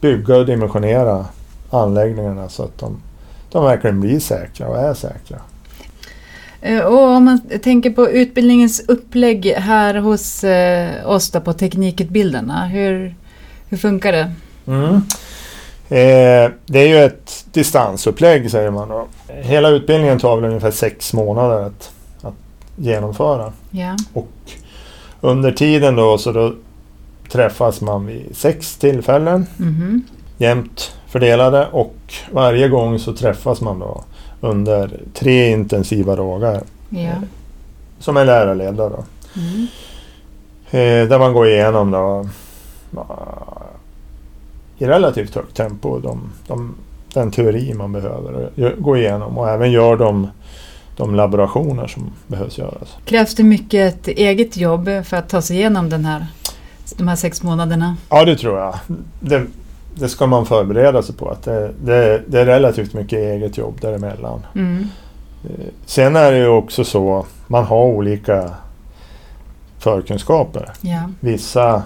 bygga 0.01 0.37
och 0.37 0.45
dimensionera 0.45 1.25
anläggningarna 1.69 2.49
så 2.49 2.63
att 2.63 2.77
de, 2.77 2.97
de 3.51 3.63
verkligen 3.63 4.01
blir 4.01 4.19
säkra 4.19 4.67
och 4.67 4.77
är 4.77 4.93
säkra. 4.93 5.37
Eh, 6.61 6.79
och 6.79 6.99
om 6.99 7.23
man 7.23 7.41
tänker 7.63 7.89
på 7.89 8.09
utbildningens 8.09 8.85
upplägg 8.87 9.45
här 9.45 9.95
hos 9.95 10.43
eh, 10.43 11.09
oss 11.09 11.31
på 11.31 11.53
Teknikutbildarna, 11.53 12.67
hur, 12.67 13.15
hur 13.69 13.77
funkar 13.77 14.11
det? 14.11 14.31
Mm. 14.67 15.01
Eh, 15.89 16.51
det 16.65 16.79
är 16.79 16.87
ju 16.87 16.97
ett 16.97 17.45
distansupplägg 17.51 18.51
säger 18.51 18.71
man 18.71 18.89
då. 18.89 19.07
Hela 19.27 19.69
utbildningen 19.69 20.19
tar 20.19 20.35
väl 20.35 20.45
ungefär 20.45 20.71
sex 20.71 21.13
månader 21.13 21.61
att, 21.61 21.91
att 22.21 22.33
genomföra. 22.75 23.53
Yeah. 23.71 23.95
Och 24.13 24.27
under 25.21 25.51
tiden 25.51 25.95
då 25.95 26.17
så 26.17 26.31
då 26.31 26.53
träffas 27.31 27.81
man 27.81 28.05
vid 28.05 28.37
sex 28.37 28.77
tillfällen. 28.77 29.47
Mm 29.59 29.73
-hmm. 29.73 30.01
Jämnt 30.37 30.95
fördelade 31.07 31.67
och 31.71 31.95
varje 32.31 32.67
gång 32.67 32.99
så 32.99 33.13
träffas 33.13 33.61
man 33.61 33.79
då 33.79 34.03
under 34.41 34.99
tre 35.13 35.49
intensiva 35.49 36.15
dagar. 36.15 36.61
Yeah. 36.91 37.17
Som 37.99 38.17
är 38.17 38.25
lärarledda 38.25 38.89
då. 38.89 39.03
Mm. 39.35 39.67
Eh, 40.69 41.09
där 41.09 41.19
man 41.19 41.33
går 41.33 41.47
igenom 41.47 41.91
då 41.91 42.29
i 44.77 44.85
relativt 44.85 45.35
högt 45.35 45.55
tempo 45.55 45.99
de, 45.99 46.29
de, 46.47 46.75
den 47.13 47.31
teori 47.31 47.73
man 47.73 47.91
behöver 47.91 48.49
gå 48.77 48.97
igenom 48.97 49.37
och 49.37 49.49
även 49.49 49.71
gör 49.71 49.97
de, 49.97 50.27
de 50.97 51.15
laborationer 51.15 51.87
som 51.87 52.11
behövs 52.27 52.57
göras. 52.57 52.97
Krävs 53.05 53.35
det 53.35 53.43
mycket 53.43 53.93
ett 53.93 54.07
eget 54.07 54.57
jobb 54.57 54.89
för 55.03 55.17
att 55.17 55.29
ta 55.29 55.41
sig 55.41 55.57
igenom 55.57 55.89
den 55.89 56.05
här, 56.05 56.25
de 56.97 57.07
här 57.07 57.15
sex 57.15 57.43
månaderna? 57.43 57.95
Ja, 58.09 58.25
det 58.25 58.35
tror 58.35 58.59
jag. 58.59 58.75
Det, 59.19 59.45
det 59.95 60.09
ska 60.09 60.25
man 60.25 60.45
förbereda 60.45 61.03
sig 61.03 61.15
på. 61.15 61.29
att 61.29 61.43
det, 61.43 61.71
det, 61.83 62.21
det 62.27 62.41
är 62.41 62.45
relativt 62.45 62.93
mycket 62.93 63.19
eget 63.19 63.57
jobb 63.57 63.77
däremellan. 63.81 64.45
Mm. 64.55 64.87
Eh, 65.43 65.65
sen 65.85 66.15
är 66.15 66.31
det 66.31 66.37
ju 66.37 66.47
också 66.47 66.83
så 66.83 67.25
man 67.47 67.65
har 67.65 67.85
olika 67.85 68.49
förkunskaper. 69.79 70.71
Ja. 70.81 71.09
Vissa 71.19 71.83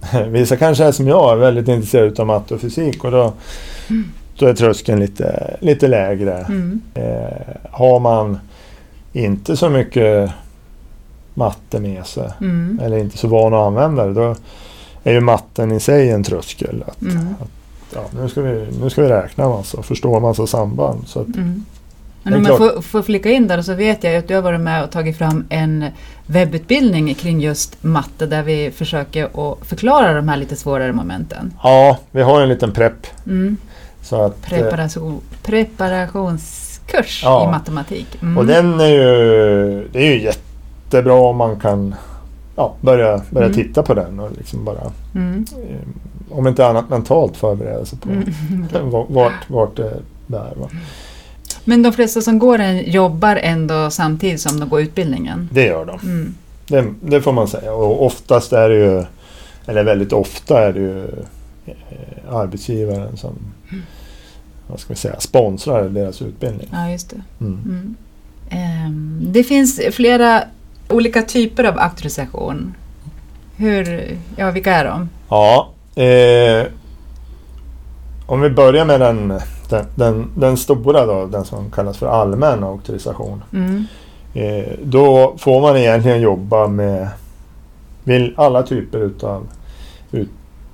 Vissa 0.28 0.56
kanske 0.56 0.84
är 0.84 0.92
som 0.92 1.06
jag, 1.06 1.32
är 1.32 1.36
väldigt 1.36 1.68
intresserade 1.68 2.22
av 2.22 2.26
matte 2.26 2.54
och 2.54 2.60
fysik 2.60 3.04
och 3.04 3.10
då, 3.10 3.32
mm. 3.90 4.04
då 4.38 4.46
är 4.46 4.54
tröskeln 4.54 5.00
lite, 5.00 5.56
lite 5.60 5.88
lägre. 5.88 6.38
Mm. 6.38 6.80
Eh, 6.94 7.56
har 7.70 8.00
man 8.00 8.38
inte 9.12 9.56
så 9.56 9.70
mycket 9.70 10.30
matte 11.34 11.80
med 11.80 12.06
sig 12.06 12.30
mm. 12.40 12.80
eller 12.82 12.98
inte 12.98 13.18
så 13.18 13.28
van 13.28 13.54
att 13.54 13.66
använda 13.66 14.06
det 14.06 14.14
då 14.14 14.34
är 15.04 15.12
ju 15.12 15.20
matten 15.20 15.72
i 15.72 15.80
sig 15.80 16.10
en 16.10 16.24
tröskel. 16.24 16.84
Att, 16.86 17.02
mm. 17.02 17.34
att 17.40 17.50
ja, 17.94 18.04
nu, 18.20 18.28
ska 18.28 18.42
vi, 18.42 18.66
nu 18.82 18.90
ska 18.90 19.02
vi 19.02 19.08
räkna 19.08 19.48
massa 19.48 19.78
och 19.78 19.84
förstå 19.84 20.20
massa 20.20 20.46
samband. 20.46 21.08
Så 21.08 21.20
att, 21.20 21.26
mm. 21.26 21.64
Men 22.22 22.34
om 22.34 22.44
jag 22.44 22.58
får, 22.58 22.82
får 22.82 23.02
flika 23.02 23.30
in 23.30 23.48
där 23.48 23.62
så 23.62 23.74
vet 23.74 24.04
jag 24.04 24.16
att 24.16 24.28
du 24.28 24.34
har 24.34 24.42
varit 24.42 24.60
med 24.60 24.84
och 24.84 24.90
tagit 24.90 25.18
fram 25.18 25.44
en 25.48 25.84
webbutbildning 26.26 27.14
kring 27.14 27.40
just 27.40 27.82
matte 27.82 28.26
där 28.26 28.42
vi 28.42 28.70
försöker 28.70 29.24
att 29.24 29.66
förklara 29.66 30.14
de 30.14 30.28
här 30.28 30.36
lite 30.36 30.56
svårare 30.56 30.92
momenten. 30.92 31.54
Ja, 31.62 31.98
vi 32.10 32.22
har 32.22 32.40
en 32.40 32.48
liten 32.48 32.72
prepp. 32.72 33.06
Mm. 33.26 33.56
Så 34.02 34.22
att, 34.22 34.42
Preparation, 34.42 35.20
preparationskurs 35.42 37.20
ja. 37.24 37.48
i 37.48 37.50
matematik. 37.50 38.22
Mm. 38.22 38.38
Och 38.38 38.46
den 38.46 38.80
är 38.80 38.86
ju, 38.86 39.88
det 39.92 39.98
är 39.98 40.14
ju 40.14 40.22
jättebra 40.22 41.14
om 41.14 41.36
man 41.36 41.60
kan 41.60 41.94
ja, 42.56 42.74
börja, 42.80 43.22
börja 43.30 43.46
mm. 43.46 43.56
titta 43.56 43.82
på 43.82 43.94
den 43.94 44.20
och 44.20 44.32
liksom 44.36 44.64
bara 44.64 44.92
mm. 45.14 45.46
eh, 45.52 46.36
om 46.38 46.46
inte 46.46 46.66
annat 46.66 46.90
mentalt 46.90 47.36
förbereda 47.36 47.84
sig 47.84 47.98
på 47.98 48.08
mm. 48.08 48.90
vart, 49.08 49.50
vart 49.50 49.76
det 49.76 49.96
bär. 50.26 50.52
Va? 50.56 50.68
Men 51.68 51.82
de 51.82 51.92
flesta 51.92 52.20
som 52.20 52.38
går 52.38 52.58
den 52.58 52.90
jobbar 52.90 53.36
ändå 53.36 53.90
samtidigt 53.90 54.40
som 54.40 54.60
de 54.60 54.68
går 54.68 54.80
utbildningen? 54.80 55.48
Det 55.52 55.66
gör 55.66 55.84
de. 55.84 56.00
Mm. 56.00 56.34
Det, 56.66 56.94
det, 57.00 57.22
får 57.22 57.32
man 57.32 57.48
säga. 57.48 57.72
Och 57.72 58.06
oftast 58.06 58.52
är 58.52 58.68
det 58.68 58.74
ju, 58.74 59.04
eller 59.66 59.84
väldigt 59.84 60.12
ofta 60.12 60.60
är 60.60 60.72
det 60.72 60.80
ju 60.80 61.04
eh, 61.66 62.34
arbetsgivaren 62.34 63.16
som 63.16 63.34
mm. 63.70 63.82
vad 64.66 64.80
ska 64.80 64.92
vi 64.92 64.98
säga, 64.98 65.20
sponsrar 65.20 65.88
deras 65.88 66.22
utbildning. 66.22 66.68
Ja, 66.72 66.90
just 66.90 67.10
det. 67.10 67.22
Mm. 67.40 67.96
Um, 68.52 69.20
det 69.32 69.44
finns 69.44 69.80
flera 69.92 70.44
olika 70.88 71.22
typer 71.22 71.64
av 71.64 71.78
auktorisation. 71.78 72.74
Hur, 73.56 74.16
ja, 74.36 74.50
vilka 74.50 74.72
är 74.74 74.84
de? 74.84 75.08
Ja, 75.28 75.70
eh, 76.02 76.66
om 78.26 78.40
vi 78.40 78.50
börjar 78.50 78.84
med 78.84 79.00
den, 79.00 79.40
den, 79.68 79.84
den, 79.94 80.30
den 80.34 80.56
stora 80.56 81.06
då, 81.06 81.26
den 81.26 81.44
som 81.44 81.70
kallas 81.70 81.98
för 81.98 82.06
allmän 82.06 82.64
auktorisation. 82.64 83.44
Mm. 83.52 83.84
Eh, 84.34 84.72
då 84.82 85.34
får 85.38 85.60
man 85.60 85.76
egentligen 85.76 86.20
jobba 86.20 86.66
med 86.66 87.08
alla 88.36 88.62
typer 88.62 88.98
utav 88.98 89.46
ut, 90.12 90.28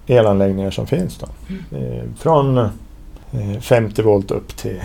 elanläggningar 0.06 0.70
som 0.70 0.86
finns. 0.86 1.18
Då. 1.18 1.26
Eh, 1.76 2.04
från 2.18 2.58
eh, 2.58 3.60
50 3.60 4.02
volt 4.02 4.30
upp 4.30 4.56
till 4.56 4.80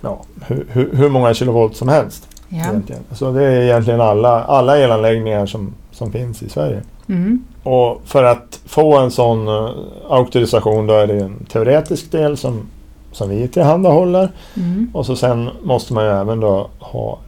ja, 0.00 0.22
hur, 0.46 0.66
hur, 0.70 0.96
hur 0.96 1.08
många 1.08 1.34
kilovolt 1.34 1.76
som 1.76 1.88
helst. 1.88 2.28
Ja. 2.48 2.56
Egentligen. 2.58 3.02
Så 3.12 3.32
det 3.32 3.44
är 3.44 3.62
egentligen 3.62 4.00
alla, 4.00 4.44
alla 4.44 4.78
elanläggningar 4.78 5.46
som, 5.46 5.74
som 5.90 6.12
finns 6.12 6.42
i 6.42 6.48
Sverige. 6.48 6.82
Mm. 7.08 7.44
Och 7.62 8.00
för 8.04 8.24
att 8.24 8.60
få 8.66 8.98
en 8.98 9.10
sån 9.10 9.48
uh, 9.48 9.70
auktorisation 10.08 10.86
då 10.86 10.94
är 10.94 11.06
det 11.06 11.18
en 11.18 11.44
teoretisk 11.44 12.12
del 12.12 12.36
som, 12.36 12.68
som 13.12 13.28
vi 13.28 13.48
tillhandahåller. 13.48 14.32
Mm. 14.56 14.90
Och 14.94 15.06
så 15.06 15.16
sen 15.16 15.50
måste 15.62 15.92
man 15.94 16.04
ju 16.04 16.10
även 16.10 16.40
då 16.40 16.68
ha 16.78 17.18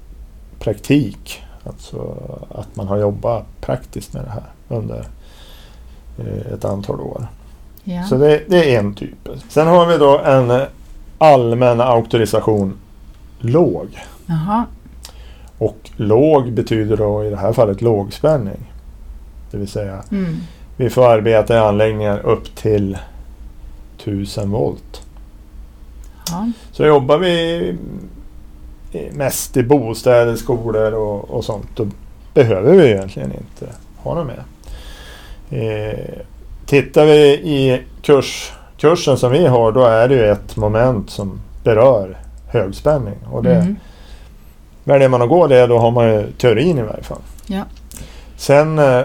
praktik. 0.59 1.43
Alltså 1.65 2.17
att 2.55 2.77
man 2.77 2.89
har 2.89 2.97
jobbat 2.99 3.45
praktiskt 3.61 4.15
med 4.15 4.25
det 4.25 4.31
här 4.31 4.79
under 4.79 5.05
eh, 6.19 6.53
ett 6.53 6.65
antal 6.65 7.01
år. 7.01 7.27
Ja. 7.85 8.03
Så 8.05 8.17
det, 8.17 8.43
det 8.49 8.75
är 8.75 8.79
en 8.79 8.95
typ. 8.95 9.29
Sen 9.49 9.67
har 9.67 9.87
vi 9.87 9.99
då 9.99 10.19
en 10.19 10.63
allmän 11.19 11.81
auktorisation 11.81 12.75
låg. 13.39 13.89
Jaha. 14.27 14.65
Och 15.59 15.91
låg 15.97 16.53
betyder 16.53 16.97
då 16.97 17.25
i 17.25 17.31
det 17.31 17.37
här 17.37 17.53
fallet 17.53 17.83
lågspänning. 17.83 18.73
Det 19.51 19.57
vill 19.57 19.69
säga 19.69 20.03
Mm. 20.11 20.37
vi 20.77 20.91
får 20.91 21.09
arbeta 21.09 21.55
i 21.55 21.59
anläggningar 21.59 22.19
upp 22.19 22.55
till 22.57 22.99
1000 23.99 24.51
volt. 24.51 25.03
Ja. 26.31 26.51
Så 26.73 26.85
jobbar 26.87 27.19
vi 27.19 27.75
mest 29.13 29.57
i 29.57 29.63
bostäder, 29.63 30.37
skolor 30.37 30.93
och, 30.93 31.31
och 31.31 31.45
sånt. 31.45 31.67
Då 31.75 31.87
behöver 32.35 32.73
vi 32.73 32.91
egentligen 32.91 33.33
inte 33.33 33.75
ha 33.97 34.15
något 34.15 34.27
med. 34.27 34.41
Eh, 35.51 35.99
tittar 36.67 37.05
vi 37.07 37.23
i 37.33 37.83
kurs, 38.03 38.53
kursen 38.79 39.17
som 39.19 39.33
vi 39.33 39.47
har 39.47 39.73
då 39.73 39.85
är 39.85 40.09
det 40.09 40.15
ju 40.15 40.25
ett 40.25 40.57
moment 40.57 41.11
som 41.11 41.41
berör 41.65 42.17
högspänning. 42.49 43.15
Och 43.33 43.43
det, 43.43 43.55
Mm. 43.55 43.77
Väljer 44.85 45.09
man 45.09 45.23
att 45.23 45.29
gå 45.29 45.47
det 45.47 45.67
då 45.67 45.79
har 45.79 45.91
man 45.91 46.09
ju 46.09 46.33
teorin 46.33 46.79
i 46.79 46.83
varje 46.83 47.03
fall. 47.03 47.21
Ja. 47.47 47.63
Sen 48.37 48.79
eh, 48.79 49.03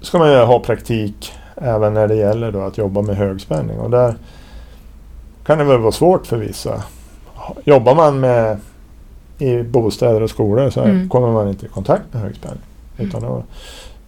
ska 0.00 0.18
man 0.18 0.32
ju 0.32 0.38
ha 0.38 0.58
praktik 0.58 1.32
även 1.56 1.94
när 1.94 2.08
det 2.08 2.14
gäller 2.14 2.52
då 2.52 2.60
att 2.60 2.78
jobba 2.78 3.02
med 3.02 3.16
högspänning. 3.16 3.78
Och 3.78 3.90
där 3.90 4.14
kan 5.46 5.58
det 5.58 5.64
väl 5.64 5.78
vara 5.80 5.92
svårt 5.92 6.26
för 6.26 6.36
vissa. 6.36 6.82
Jobbar 7.64 7.94
man 7.94 8.20
med 8.20 8.58
i 9.38 9.62
bostäder 9.62 10.22
och 10.22 10.30
skolor 10.30 10.70
så 10.70 10.80
Mm. 10.80 11.08
kommer 11.08 11.32
man 11.32 11.48
inte 11.48 11.66
i 11.66 11.68
kontakt 11.68 12.02
med 12.12 12.22
högspänning. 12.22 12.60
Utan 12.98 13.22
då 13.22 13.42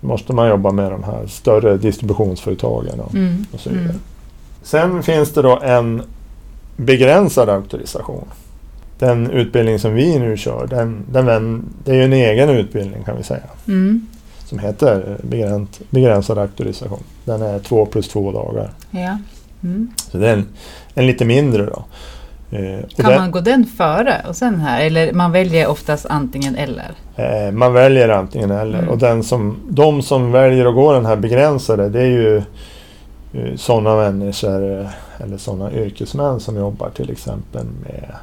måste 0.01 0.33
man 0.33 0.49
jobba 0.49 0.73
med 0.73 0.91
de 0.93 1.05
här 1.05 1.27
större 1.27 1.77
distributionsföretagen 1.77 3.01
och, 3.01 3.15
Mm. 3.15 3.45
och 3.53 3.61
så 3.61 3.69
vidare. 3.71 3.85
Mm. 3.85 4.01
Sen 4.63 5.03
finns 5.03 5.33
det 5.33 5.43
då 5.43 5.59
en 5.63 6.03
begränsad 6.77 7.49
auktorisation. 7.49 8.25
Den 8.99 9.31
utbildning 9.31 9.79
som 9.79 9.95
vi 9.95 10.19
nu 10.19 10.37
kör, 10.37 10.67
den, 10.67 11.05
den, 11.13 11.65
det 11.85 11.91
är 11.91 11.95
ju 11.95 12.05
en 12.05 12.13
egen 12.13 12.49
utbildning 12.49 13.03
kan 13.05 13.17
vi 13.17 13.23
säga. 13.23 13.43
Mm. 13.69 14.07
Som 14.45 14.59
heter 14.59 15.17
begränsad 15.91 16.39
auktorisation. 16.39 17.03
Den 17.25 17.43
är 17.43 17.59
två 17.59 17.87
plus 17.87 18.09
två 18.09 18.33
dagar. 18.33 18.71
Ja. 18.91 19.19
Mm. 19.67 19.91
Så 20.11 20.19
det 20.19 20.29
är 20.29 20.33
en, 20.33 20.47
en 20.95 21.07
lite 21.07 21.25
mindre 21.25 21.65
då. 21.67 21.85
Eh, 22.51 22.81
Kan 22.97 23.07
den- 23.11 23.21
man 23.21 23.31
gå 23.31 23.41
den 23.41 23.65
före 23.65 24.23
och 24.29 24.37
sen 24.37 24.61
här? 24.61 24.85
Eller 24.85 25.13
man 25.13 25.33
väljer 25.33 25.67
oftast 25.67 26.07
antingen 26.07 26.57
eller? 26.57 26.91
Eh, 27.17 27.53
man 27.53 27.73
väljer 27.73 28.09
antingen 28.09 28.51
eller. 28.51 28.79
Mm. 28.79 28.91
Och 28.91 28.99
den 28.99 29.23
som, 29.23 29.57
de 29.69 30.03
som 30.03 30.33
väljer 30.33 30.67
att 30.67 30.75
gå 30.75 30.93
den 30.93 31.07
här 31.07 31.17
begränsade 31.17 31.89
det 31.89 32.01
är 32.01 32.07
ju 32.07 32.37
eh, 33.33 33.57
sådana 33.57 33.97
människor 33.97 34.81
eh, 34.81 34.87
eller 35.19 35.37
sådana 35.37 35.73
yrkesmän 35.73 36.41
som 36.41 36.57
jobbar 36.57 36.91
till 36.91 37.11
exempel 37.11 37.67
med 37.83 38.15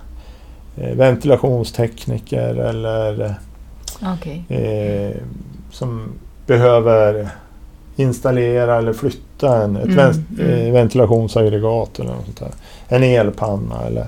eh, 0.77 0.95
ventilationstekniker 0.97 2.56
eller 2.56 3.36
Okej. 4.01 4.43
eh, 4.49 5.17
som 5.71 6.13
behöver 6.47 7.29
installera 7.95 8.77
eller 8.77 8.93
flytta 8.93 9.63
en, 9.63 9.75
ett 9.75 9.84
Mm, 9.86 9.95
ven- 9.95 10.25
mm. 10.39 10.67
eh, 10.67 10.73
ventilationsaggregat 10.73 11.99
eller 11.99 12.10
något 12.12 12.25
sånt 12.25 12.39
där. 12.39 12.51
En 12.88 13.03
elpanna 13.03 13.82
eller 13.88 14.06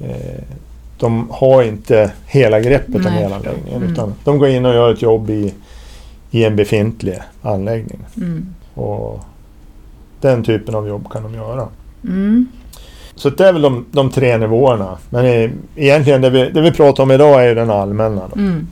eh, 0.00 0.42
de 0.98 1.28
har 1.30 1.62
inte 1.62 2.10
hela 2.26 2.60
greppet 2.60 2.94
om 2.96 3.02
Nej, 3.02 3.24
elanläggningen 3.24 3.76
mm. 3.82 3.92
utan 3.92 4.14
de 4.24 4.38
går 4.38 4.48
in 4.48 4.66
och 4.66 4.74
gör 4.74 4.92
ett 4.92 5.02
jobb 5.02 5.30
i, 5.30 5.54
i 6.30 6.44
en 6.44 6.56
befintlig 6.56 7.18
anläggning. 7.42 7.98
Mm. 8.16 8.46
Och 8.74 9.20
den 10.20 10.44
typen 10.44 10.74
av 10.74 10.88
jobb 10.88 11.10
kan 11.12 11.22
de 11.22 11.34
göra. 11.34 11.68
Mm. 12.04 12.48
Så 13.14 13.30
det 13.30 13.48
är 13.48 13.52
väl 13.52 13.62
de, 13.62 13.86
de 13.90 14.10
tre 14.10 14.36
nivåerna. 14.36 14.98
Men 15.10 15.24
eh, 15.26 15.50
egentligen 15.76 16.20
det 16.20 16.30
vi, 16.30 16.50
det 16.50 16.60
vi 16.60 16.72
pratar 16.72 17.02
om 17.02 17.10
idag 17.10 17.46
är 17.46 17.54
den 17.54 17.70
allmänna. 17.70 18.22
Mm. 18.36 18.66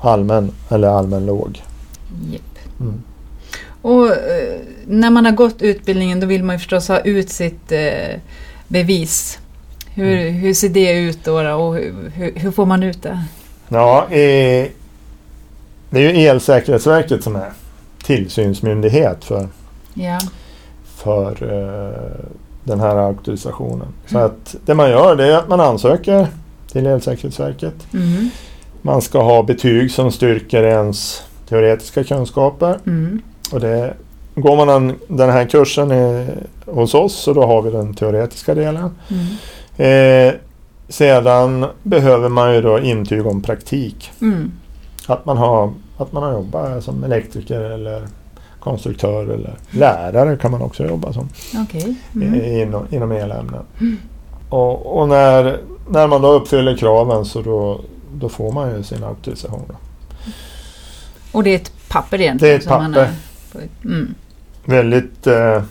Allmän 0.00 0.50
eller 0.68 0.88
allmän 0.88 1.26
låg. 1.26 1.62
Japp. 2.32 2.42
Mm. 3.86 3.98
Och 3.98 4.06
eh, 4.10 4.60
när 4.86 5.10
man 5.10 5.24
har 5.24 5.32
gått 5.32 5.62
utbildningen 5.62 6.20
då 6.20 6.26
vill 6.26 6.44
man 6.44 6.54
ju 6.54 6.58
förstås 6.58 6.88
ha 6.88 6.98
ut 7.00 7.30
sitt 7.30 7.72
eh, 7.72 8.20
bevis. 8.68 9.38
Hur, 9.94 10.16
Mm. 10.18 10.34
hur 10.34 10.54
ser 10.54 10.68
det 10.68 10.92
ut 10.98 11.24
då, 11.24 11.42
då 11.42 11.50
och 11.54 11.74
hur, 11.74 12.32
hur, 12.36 12.50
får 12.50 12.66
man 12.66 12.82
ut 12.82 13.02
det? 13.02 13.22
Ja, 13.68 14.02
eh, 14.10 14.66
det 15.90 16.00
är 16.06 16.12
ju 16.14 16.26
Elsäkerhetsverket 16.26 17.24
som 17.24 17.36
är 17.36 17.50
tillsynsmyndighet 18.04 19.24
för, 19.24 19.48
Ja. 19.94 20.18
för 20.84 21.30
eh, 21.42 22.26
den 22.64 22.80
här 22.80 22.96
auktorisationen. 22.96 23.88
Så 24.06 24.18
att 24.18 24.56
det 24.66 24.74
man 24.74 24.90
gör 24.90 25.16
det 25.16 25.26
är 25.26 25.36
att 25.36 25.48
man 25.48 25.60
ansöker 25.60 26.26
till 26.72 26.86
Elsäkerhetsverket. 26.86 27.74
Mm. 27.94 28.30
Man 28.82 29.02
ska 29.02 29.22
ha 29.22 29.42
betyg 29.42 29.90
som 29.90 30.12
styrker 30.12 30.62
ens 30.62 31.22
teoretiska 31.48 32.04
kunskaper. 32.04 32.78
Mm. 32.86 33.22
Och 33.52 33.60
det, 33.60 33.94
går 34.34 34.56
man 34.56 34.68
den, 34.68 34.94
den 35.08 35.30
här 35.30 35.44
kursen 35.44 35.92
i, 35.92 36.26
hos 36.66 36.94
oss 36.94 37.14
så 37.14 37.32
då 37.32 37.46
har 37.46 37.62
vi 37.62 37.70
den 37.70 37.94
teoretiska 37.94 38.54
delen. 38.54 38.90
Mm. 39.08 40.28
Eh, 40.28 40.34
sedan 40.88 41.66
behöver 41.82 42.28
man 42.28 42.54
ju 42.54 42.62
då 42.62 42.80
intyg 42.80 43.26
om 43.26 43.42
praktik. 43.42 44.10
Mm. 44.20 44.52
Att 45.06 45.26
man 45.26 45.36
har, 45.36 45.72
att 45.96 46.12
man 46.12 46.22
har 46.22 46.32
jobbat 46.32 46.84
som 46.84 47.04
elektriker 47.04 47.60
eller 47.60 48.08
konstruktör 48.60 49.24
eller 49.24 49.54
lärare 49.70 50.36
kan 50.36 50.50
man 50.50 50.62
också 50.62 50.86
jobba 50.86 51.12
som 51.12 51.28
Okej. 51.62 51.94
Mm. 52.14 52.34
eh, 52.34 52.62
inom, 52.62 52.86
inom 52.90 53.12
elämnen. 53.12 53.64
Och, 54.48 55.00
och 55.00 55.08
när, 55.08 55.58
när 55.88 56.06
man 56.06 56.22
då 56.22 56.28
uppfyller 56.28 56.76
kraven 56.76 57.24
så 57.24 57.42
då, 57.42 57.80
då 58.14 58.28
får 58.28 58.52
man 58.52 58.76
ju 58.76 58.82
sin 58.82 59.04
auktorisation. 59.04 59.62
Då. 59.68 59.74
Och 61.32 61.42
det 61.42 61.50
är 61.50 61.56
ett 61.56 61.72
papper 61.88 62.20
egentligen? 62.20 62.50
Det 62.50 62.54
är 62.54 62.58
ett 62.58 62.64
som 62.64 62.82
man 62.82 62.92
papper. 62.92 63.10
Är- 63.56 63.88
Mm. 63.88 64.14
Väldigt 64.64 65.26
eh, 65.26 65.62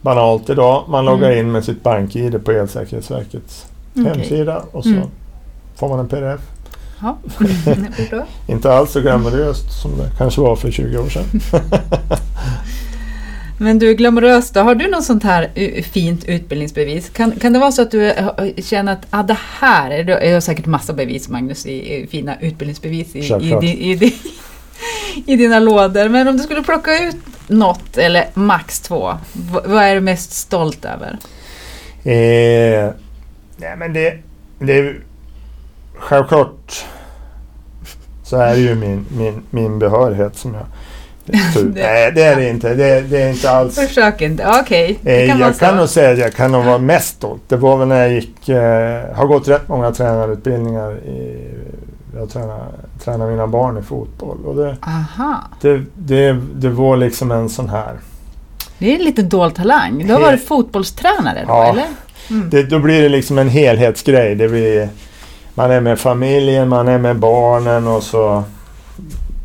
banalt 0.00 0.50
idag. 0.50 0.84
Man 0.88 1.04
loggar 1.04 1.30
Mm. 1.30 1.46
in 1.46 1.52
med 1.52 1.64
sitt 1.64 1.82
bank-id 1.82 2.44
på 2.44 2.52
Elsäkerhetsverkets 2.52 3.66
Okej. 3.92 4.04
hemsida 4.12 4.62
och 4.72 4.82
så 4.82 4.90
Mm. 4.90 5.08
får 5.76 5.88
man 5.88 5.98
en 5.98 6.08
pdf. 6.08 6.40
Ja. 7.00 7.18
Inte 8.46 8.72
alls 8.72 8.92
så 8.92 9.00
glamoröst 9.00 9.82
som 9.82 9.98
det 9.98 10.10
kanske 10.18 10.40
var 10.40 10.56
för 10.56 10.70
20 10.70 10.98
år 10.98 11.08
sedan. 11.08 11.24
Men 13.58 13.78
du, 13.78 13.94
glamorös 13.94 14.50
då, 14.50 14.60
har 14.60 14.74
du 14.74 14.90
något 14.90 15.04
sånt 15.04 15.22
här 15.24 15.50
eh, 15.54 15.82
fint 15.82 16.24
utbildningsbevis? 16.24 17.10
Kan, 17.10 17.32
kan 17.32 17.52
det 17.52 17.58
vara 17.58 17.72
så 17.72 17.82
att 17.82 17.90
du 17.90 18.10
eh, 18.10 18.28
känner 18.62 18.92
att 18.92 19.06
ah, 19.10 19.22
det 19.22 19.38
här 19.58 19.90
är, 19.90 20.04
du 20.04 20.32
har 20.34 20.40
säkert 20.40 20.66
massa 20.66 20.92
bevis 20.92 21.28
Magnus, 21.28 21.66
i, 21.66 21.94
i 21.94 22.06
fina 22.06 22.40
utbildningsbevis 22.40 23.16
i, 23.16 23.18
i, 23.18 23.56
di, 23.60 23.90
i, 23.90 23.94
di, 23.94 24.14
i 25.26 25.36
dina 25.36 25.58
lådor. 25.58 26.08
Men 26.08 26.28
om 26.28 26.36
du 26.36 26.42
skulle 26.42 26.62
plocka 26.62 26.98
ut 27.08 27.16
något, 27.46 27.96
eller 27.96 28.24
max 28.34 28.80
två, 28.80 29.14
vad 29.64 29.82
är 29.82 29.94
du 29.94 30.00
mest 30.00 30.32
stolt 30.32 30.84
över? 30.84 31.18
Eh, 32.04 32.90
nej 33.56 33.76
men 33.76 33.92
det, 33.92 34.18
det 34.58 34.78
är 34.78 35.00
självklart 35.98 36.84
så 38.24 38.36
är 38.36 38.54
det 38.54 38.60
ju 38.60 38.74
min, 38.74 39.06
min, 39.16 39.42
min 39.50 39.78
behörighet 39.78 40.36
som 40.36 40.54
jag 40.54 40.66
Nej 41.74 42.12
det 42.12 42.22
är 42.22 42.36
det 42.36 42.48
inte. 42.48 42.74
Det, 42.74 43.00
det 43.00 43.22
är 43.22 43.30
inte 43.30 43.50
alls. 43.50 43.74
Försök 43.74 44.20
inte, 44.20 44.46
okej. 44.62 44.98
det 45.02 45.22
Eh, 45.22 45.28
kan 45.28 45.40
jag 45.40 45.58
kan 45.58 45.76
nog 45.76 45.88
säga 45.88 46.10
att 46.12 46.18
jag 46.18 46.34
kan 46.34 46.52
nog 46.52 46.64
vara 46.64 46.78
mest 46.78 47.16
stolt. 47.16 47.42
Det 47.48 47.56
var 47.56 47.76
väl 47.76 47.88
när 47.88 48.02
jag 48.02 48.12
gick, 48.12 48.48
eh, 48.48 49.14
har 49.14 49.26
gått 49.26 49.48
rätt 49.48 49.68
många 49.68 49.92
tränarutbildningar. 49.92 50.92
I, 50.92 51.55
jag 52.16 52.30
tränar, 52.30 52.66
tränar 53.04 53.30
mina 53.30 53.46
barn 53.46 53.78
i 53.78 53.82
fotboll. 53.82 54.38
Och 54.46 54.56
det, 54.56 54.76
Aha. 54.82 55.42
det, 55.60 55.82
det, 55.94 56.32
det 56.54 56.68
var 56.68 56.96
liksom 56.96 57.30
en 57.30 57.48
sån 57.48 57.68
här 57.68 57.96
Det 58.78 58.92
är 58.92 58.98
en 58.98 59.04
liten 59.04 59.28
dold 59.28 59.54
talang. 59.54 60.06
Du 60.06 60.12
har 60.12 60.20
varit 60.20 60.46
fotbollstränare 60.48 61.44
då, 61.46 61.52
Ja. 61.52 61.64
eller? 61.72 61.86
Mm. 62.30 62.50
Det, 62.50 62.62
då 62.62 62.78
blir 62.78 63.02
det 63.02 63.08
liksom 63.08 63.38
en 63.38 63.48
helhetsgrej. 63.48 64.34
Det 64.34 64.48
blir, 64.48 64.88
man 65.54 65.70
är 65.70 65.80
med 65.80 65.98
familjen, 66.00 66.68
man 66.68 66.88
är 66.88 66.98
med 66.98 67.16
barnen 67.18 67.86
och 67.86 68.02
så 68.02 68.42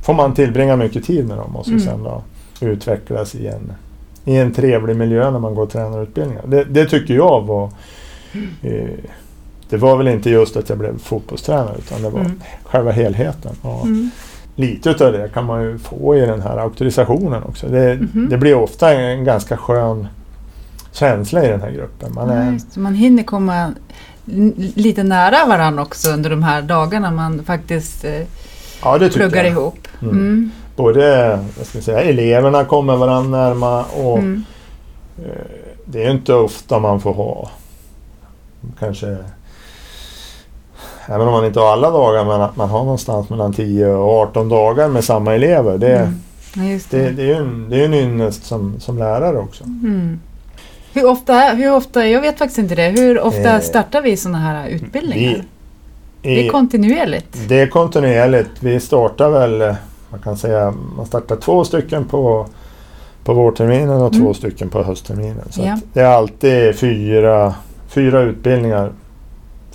får 0.06 0.14
man 0.14 0.34
tillbringa 0.34 0.76
mycket 0.76 1.06
tid 1.06 1.28
med 1.28 1.38
dem 1.38 1.56
och 1.56 1.66
så 1.66 1.72
Mm. 1.72 1.84
sen 1.84 2.04
då 2.04 2.24
utvecklas 2.62 3.36
i 3.36 3.48
en, 3.48 3.72
i 4.26 4.38
en 4.38 4.54
trevlig 4.54 4.96
miljö 4.96 5.32
när 5.32 5.40
man 5.40 5.56
går 5.56 5.66
tränarutbildningar. 5.66 6.44
Det, 6.48 6.64
det 6.64 6.86
tycker 6.86 7.14
jag 7.14 7.42
var... 7.42 7.70
Eh, 8.62 8.90
det 9.72 9.78
var 9.78 9.98
väl 9.98 10.08
inte 10.08 10.30
just 10.30 10.58
att 10.58 10.70
jag 10.70 10.78
blev 10.78 10.98
fotbollstränare 11.00 11.76
utan 11.78 12.02
det 12.02 12.10
var 12.10 12.20
Mm. 12.20 12.42
själva 12.64 12.92
helheten. 12.92 13.52
Och 13.62 13.84
Mm. 13.86 14.12
Lite 14.56 14.90
utav 14.90 15.12
det 15.14 15.30
kan 15.34 15.46
man 15.46 15.64
ju 15.64 15.78
få 15.80 16.16
i 16.16 16.20
den 16.22 16.42
här 16.42 16.58
auktorisationen 16.58 17.44
också. 17.44 17.68
Det, 17.68 17.96
Mhm. 17.96 18.30
det 18.30 18.38
blir 18.38 18.56
ofta 18.56 18.94
en 18.94 19.24
ganska 19.24 19.58
skön 19.58 20.08
känsla 20.92 21.46
i 21.46 21.48
den 21.48 21.62
här 21.62 21.72
gruppen. 21.72 22.14
Man 22.14 22.30
är, 22.30 22.52
just 22.52 22.76
man 22.78 22.96
hinner 22.96 23.24
komma 23.24 23.74
lite 24.76 25.04
nära 25.04 25.46
varandra 25.48 25.84
också 25.84 26.10
under 26.12 26.30
de 26.30 26.44
här 26.44 26.62
dagarna 26.62 27.12
man 27.12 27.44
faktiskt 27.44 28.04
eh, 28.06 28.22
ja, 28.84 28.98
det 28.98 29.10
pluggar 29.10 29.44
jag. 29.44 29.52
ihop. 29.52 29.88
Mm. 30.02 30.16
Mm. 30.16 30.52
Både 30.76 31.30
vad 31.58 31.68
ska 31.68 31.78
jag 31.78 31.86
säga, 31.86 32.02
eleverna 32.02 32.66
kommer 32.66 32.96
varandra 32.96 33.40
närma 33.48 33.84
och 33.84 34.18
Mm. 34.18 34.44
eh, 35.18 35.32
det 35.86 36.04
är 36.06 36.12
inte 36.12 36.34
ofta 36.34 36.80
man 36.80 37.02
får 37.02 37.14
ha 37.14 37.50
kanske 38.80 39.18
Även 41.08 41.28
om 41.28 41.34
man 41.34 41.46
inte 41.46 41.60
har 41.60 41.72
alla 41.72 41.92
dagar 41.92 42.26
men 42.26 42.42
att 42.42 42.56
man 42.56 42.70
har 42.70 42.80
någonstans 42.84 43.30
mellan 43.30 43.54
10 43.54 43.88
och 43.88 44.10
18 44.22 44.50
dagar 44.50 44.88
med 44.88 45.04
samma 45.04 45.36
elever. 45.36 45.78
Det, 45.78 45.96
Mm. 46.54 46.72
Ja, 46.74 46.80
det, 46.90 46.98
det. 46.98 47.12
det 47.12 47.22
är 47.22 47.26
ju 47.26 47.34
en, 47.34 47.70
det 47.70 47.82
är 47.82 47.86
en 47.86 47.94
ynnest 47.94 48.46
som, 48.46 48.80
som 48.80 48.98
lärare 48.98 49.38
också. 49.38 49.64
Mm. 49.64 50.20
Hur 50.94 51.06
ofta, 51.10 51.34
hur 51.40 51.74
ofta, 51.76 52.08
jag 52.08 52.22
vet 52.22 52.38
faktiskt 52.38 52.58
inte 52.60 52.76
det, 52.76 52.90
hur 52.90 53.20
ofta 53.22 53.56
Eh, 53.56 53.60
startar 53.60 54.02
vi 54.02 54.18
sådana 54.18 54.38
här 54.38 54.68
utbildningar? 54.68 55.44
Vi, 56.22 56.36
det 56.36 56.48
är 56.48 56.52
kontinuerligt. 56.52 57.38
Det 57.50 57.60
är 57.60 57.68
kontinuerligt. 57.68 58.50
Vi 58.60 58.80
startar 58.80 59.30
väl, 59.30 59.62
eh, 59.62 59.74
man 60.10 60.20
kan 60.20 60.38
säga, 60.38 60.74
man 60.98 61.06
startar 61.06 61.36
två 61.36 61.64
stycken 61.64 62.06
på, 62.06 62.46
på 63.24 63.34
vårterminen 63.34 64.02
och 64.02 64.14
Mm. 64.14 64.26
två 64.26 64.34
stycken 64.34 64.70
på 64.70 64.84
höstterminen. 64.84 65.48
Så 65.50 65.62
Ja. 65.62 65.78
det 65.94 66.00
är 66.02 66.06
alltid 66.06 66.76
fyra, 66.80 67.54
fyra 67.88 68.22
utbildningar, 68.22 68.92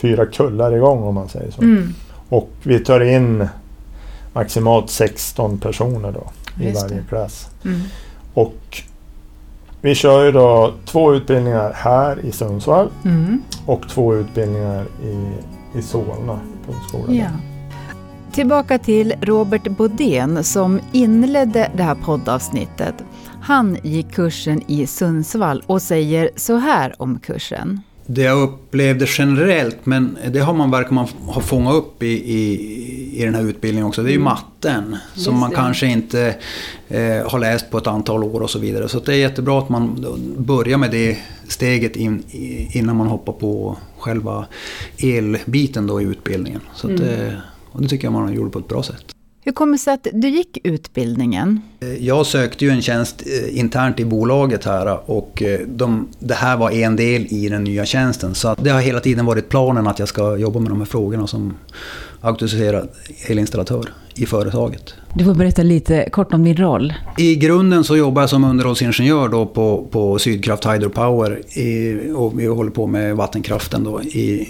fyra 0.07 0.27
kullar 0.27 0.73
igång 0.77 1.03
om 1.03 1.14
man 1.14 1.29
säger 1.29 1.51
så. 1.51 1.62
Mm. 1.62 1.95
Och 2.29 2.51
vi 2.62 2.79
tar 2.79 3.01
in 3.01 3.49
maximalt 4.33 4.90
16 4.90 5.59
personer 5.59 6.12
då 6.12 6.27
i 6.64 6.69
Just 6.69 6.83
varje 6.83 6.95
det. 6.97 7.03
klass. 7.09 7.49
Mm. 7.64 7.81
Och 8.35 8.83
vi 9.81 9.95
kör 9.95 10.25
ju 10.25 10.33
då 10.33 10.73
två 10.85 11.14
utbildningar 11.14 11.73
här 11.75 12.19
i 12.25 12.33
Sundsvall 12.33 12.88
Mm. 13.05 13.42
och 13.66 13.88
två 13.88 14.14
utbildningar 14.14 14.85
i, 15.05 15.29
i 15.79 15.83
Solna 15.83 16.38
på 16.66 16.73
skolan. 16.88 17.16
Ja. 17.16 17.29
Tillbaka 18.33 18.79
till 18.79 19.14
Robert 19.21 19.69
Bodén 19.69 20.45
som 20.45 20.81
inledde 20.92 21.71
det 21.77 21.83
här 21.83 21.95
poddavsnittet. 21.95 22.95
Han 23.40 23.77
gick 23.83 24.12
kursen 24.12 24.62
i 24.66 24.87
Sundsvall 24.87 25.62
och 25.66 25.83
säger 25.83 26.31
så 26.37 26.57
här 26.57 26.95
om 26.99 27.19
kursen. 27.19 27.81
Det 28.09 28.23
jag 28.23 28.42
upplevde 28.42 29.07
generellt, 29.19 29.87
men 29.87 30.19
det 30.31 30.38
har 30.40 30.55
man 30.55 30.71
verkar 30.71 30.92
man 30.92 31.07
ha 31.27 31.40
fångat 31.40 31.75
upp 31.75 32.03
i, 32.03 32.07
i, 32.07 33.21
i 33.23 33.25
den 33.25 33.35
här 33.35 33.42
utbildningen 33.42 33.87
också, 33.88 34.03
det 34.03 34.09
är 34.09 34.12
ju 34.12 34.16
Mm. 34.16 34.25
matten. 34.25 34.97
Just 35.14 35.25
Som 35.25 35.38
man 35.38 35.51
det. 35.51 35.57
kanske 35.57 35.87
inte 35.87 36.37
eh, 36.88 37.31
har 37.31 37.38
läst 37.38 37.71
på 37.71 37.79
ett 37.79 37.87
antal 37.87 38.25
år 38.25 38.40
och 38.40 38.51
så 38.51 38.59
vidare. 38.59 38.88
Så 38.88 38.99
det 39.01 39.12
är 39.12 39.16
jättebra 39.16 39.59
att 39.59 39.69
man 39.69 40.07
börjar 40.38 40.79
med 40.79 40.90
det 40.90 41.19
steget 41.49 41.97
in, 41.97 42.23
innan 42.73 42.97
man 42.97 43.07
hoppar 43.07 43.33
på 43.33 43.77
själva 43.99 44.47
elbiten 45.03 45.87
då 45.87 46.01
i 46.01 46.05
utbildningen. 46.05 46.61
Så 46.75 46.87
att, 46.95 47.01
Mm. 47.01 47.27
eh, 47.29 47.35
och 47.73 47.83
det 47.83 47.88
tycker 47.88 48.05
jag 48.07 48.12
man 48.12 48.35
gjorde 48.35 48.51
på 48.51 48.59
ett 48.59 48.69
bra 48.69 48.83
sätt. 48.83 49.15
Hur 49.47 49.53
kommer 49.53 49.73
det 49.73 49.79
sig 49.79 49.95
att 49.95 50.07
du 50.13 50.29
gick 50.29 50.59
utbildningen? 50.65 51.61
Eh, 51.81 52.05
jag 52.07 52.27
sökte 52.27 52.65
ju 52.65 52.71
en 52.71 52.83
tjänst 52.83 53.23
eh, 53.27 53.59
internt 53.59 54.01
i 54.01 54.05
bolaget 54.05 54.65
här 54.65 54.87
eh, 54.87 54.95
och 54.95 55.43
de, 55.67 56.09
det 56.19 56.35
här 56.35 56.57
var 56.57 56.71
en 56.71 56.97
del 56.97 57.27
i 57.31 57.49
den 57.49 57.65
nya 57.65 57.85
tjänsten. 57.85 58.35
Så 58.35 58.49
att 58.49 58.65
det 58.65 58.71
har 58.71 58.81
hela 58.81 59.01
tiden 59.01 59.27
varit 59.27 59.49
planen 59.49 59.87
att 59.87 59.99
jag 59.99 60.09
ska 60.09 60.37
jobba 60.37 60.61
med 60.61 60.71
de 60.71 60.79
här 60.79 60.87
frågorna 60.87 61.27
som 61.27 61.57
auktoriserad 62.21 62.89
elinstallatör 63.27 63.93
i 64.15 64.27
företaget. 64.27 64.95
Du 65.18 65.24
får 65.24 65.35
berätta 65.35 65.62
lite 65.62 66.09
kort 66.11 66.33
om 66.33 66.44
din 66.44 66.57
roll. 66.57 66.94
I 67.18 67.37
grunden 67.37 67.85
så 67.85 67.96
jobbar 67.96 68.22
jag 68.22 68.31
som 68.31 68.44
underhållsingenjör 68.44 69.29
då 69.29 69.46
på, 69.46 69.88
på 69.90 70.18
Sydkraft 70.18 70.66
Hydropower 70.66 71.59
i, 71.59 72.00
och 72.14 72.40
vi 72.40 72.46
håller 72.46 72.70
på 72.70 72.87
med 72.87 73.16
vattenkraften 73.16 73.85
då 73.85 74.02
i, 74.02 74.48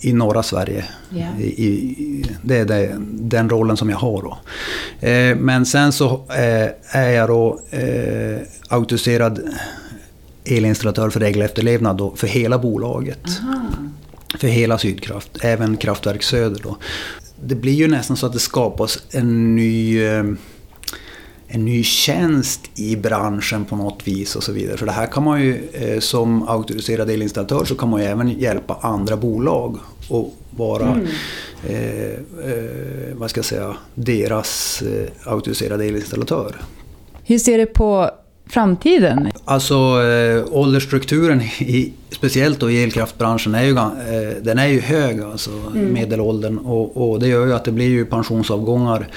i, 0.00 0.12
norra 0.12 0.42
Sverige. 0.42 0.84
Ja. 1.10 1.40
I, 1.40 2.24
det 2.42 2.56
är 2.56 2.64
det, 2.64 2.96
den 3.10 3.50
rollen 3.50 3.76
som 3.76 3.90
jag 3.90 3.96
har 3.96 4.22
då. 4.22 4.38
Eh, 5.08 5.36
men 5.36 5.66
sen 5.66 5.92
så 5.92 6.06
eh, 6.28 6.96
är 7.00 7.10
jag 7.10 7.28
då 7.28 7.60
eh, 7.70 8.38
auktoriserad 8.68 9.40
elinstallatör 10.44 11.10
för 11.10 11.20
regelefterlevnad 11.20 11.96
då 11.96 12.16
för 12.16 12.26
hela 12.26 12.58
bolaget. 12.58 13.28
För 14.38 14.48
hela 14.48 14.78
Sydkraft, 14.78 15.30
även 15.40 15.76
Kraftverk 15.76 16.22
Söder 16.22 16.60
då. 16.62 16.76
Det 17.40 17.54
blir 17.54 17.72
ju 17.72 17.88
nästan 17.88 18.16
så 18.16 18.26
att 18.26 18.32
det 18.32 18.38
skapas 18.38 19.02
en 19.10 19.56
ny 19.56 20.04
eh, 20.04 20.24
en 21.48 21.64
ny 21.64 21.82
tjänst 21.82 22.60
i 22.74 22.96
branschen 22.96 23.64
på 23.64 23.76
något 23.76 24.08
vis 24.08 24.36
och 24.36 24.42
så 24.42 24.52
vidare. 24.52 24.76
För 24.76 24.86
det 24.86 24.92
här 24.92 25.06
kan 25.06 25.24
man 25.24 25.42
ju 25.42 25.68
eh, 25.72 26.00
som 26.00 26.48
auktoriserad 26.48 27.10
elinstallatör 27.10 27.64
så 27.64 27.74
kan 27.74 27.88
man 27.88 28.00
ju 28.00 28.06
även 28.06 28.28
hjälpa 28.30 28.78
andra 28.80 29.16
bolag 29.16 29.78
och 30.08 30.34
vara 30.50 31.00
eh, 31.68 32.10
eh, 32.10 33.14
vad 33.14 33.30
ska 33.30 33.38
jag 33.38 33.44
säga, 33.44 33.76
deras 33.94 34.82
eh, 34.82 35.32
auktoriserade 35.32 35.84
elinstallatör. 35.84 36.56
Hur 37.24 37.38
ser 37.38 37.58
du 37.58 37.66
på 37.66 38.10
framtiden? 38.46 39.30
Alltså 39.44 39.74
eh, 40.02 40.44
åldersstrukturen, 40.50 41.40
i, 41.42 41.92
speciellt 42.10 42.60
då 42.60 42.70
i 42.70 42.82
elkraftbranschen, 42.82 43.54
är 43.54 43.62
ju, 43.62 43.76
eh, 43.76 44.42
den 44.42 44.58
är 44.58 44.66
ju 44.66 44.80
hög, 44.80 45.20
alltså 45.20 45.50
medelåldern. 45.74 46.58
Och, 46.58 47.10
och 47.10 47.20
det 47.20 47.28
gör 47.28 47.46
ju 47.46 47.54
att 47.54 47.64
det 47.64 47.72
blir 47.72 47.88
ju 47.88 48.04
pensionsavgångar. 48.04 49.08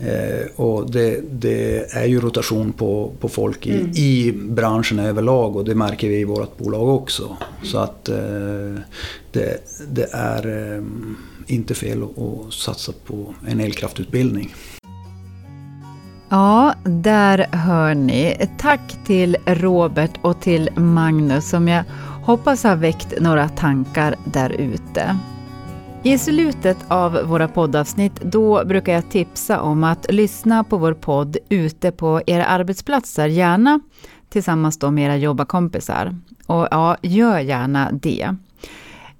Eh, 0.00 0.46
och 0.56 0.90
det, 0.90 1.20
det 1.30 1.92
är 1.96 2.04
ju 2.04 2.20
rotation 2.20 2.72
på, 2.72 3.12
på 3.20 3.28
folk 3.28 3.66
i, 3.66 3.72
i 3.94 4.32
branschen 4.32 4.98
överlag 4.98 5.56
och 5.56 5.64
det 5.64 5.74
märker 5.74 6.08
vi 6.08 6.20
i 6.20 6.24
vårt 6.24 6.58
bolag 6.58 6.88
också. 6.88 7.36
Så 7.62 7.78
att 7.78 8.08
eh, 8.08 8.74
det, 9.32 9.58
det 9.88 10.08
är 10.12 10.74
eh, 10.76 10.82
inte 11.46 11.74
fel 11.74 12.02
att 12.02 12.52
satsa 12.52 12.92
på 13.06 13.34
en 13.48 13.60
elkraftutbildning. 13.60 14.54
Ja, 16.30 16.74
där 16.84 17.46
hör 17.52 17.94
ni. 17.94 18.48
Tack 18.58 18.80
till 19.04 19.36
Robert 19.46 20.10
och 20.22 20.40
till 20.40 20.70
Magnus 20.76 21.50
som 21.50 21.68
jag 21.68 21.84
hoppas 22.24 22.64
har 22.64 22.76
väckt 22.76 23.20
några 23.20 23.48
tankar 23.48 24.14
där 24.24 24.50
ute. 24.50 25.16
I 26.02 26.18
slutet 26.18 26.76
av 26.88 27.12
våra 27.24 27.48
poddavsnitt 27.48 28.20
då 28.20 28.64
brukar 28.64 28.92
jag 28.92 29.10
tipsa 29.10 29.60
om 29.60 29.84
att 29.84 30.06
lyssna 30.12 30.64
på 30.64 30.76
vår 30.76 30.94
podd 30.94 31.36
ute 31.48 31.90
på 31.90 32.22
era 32.26 32.44
arbetsplatser, 32.44 33.26
gärna 33.26 33.80
tillsammans 34.28 34.78
då 34.78 34.90
med 34.90 35.04
era 35.04 35.16
jobbarkompisar. 35.16 36.16
Och 36.46 36.68
ja, 36.70 36.96
gör 37.02 37.38
gärna 37.38 37.88
det. 37.92 38.36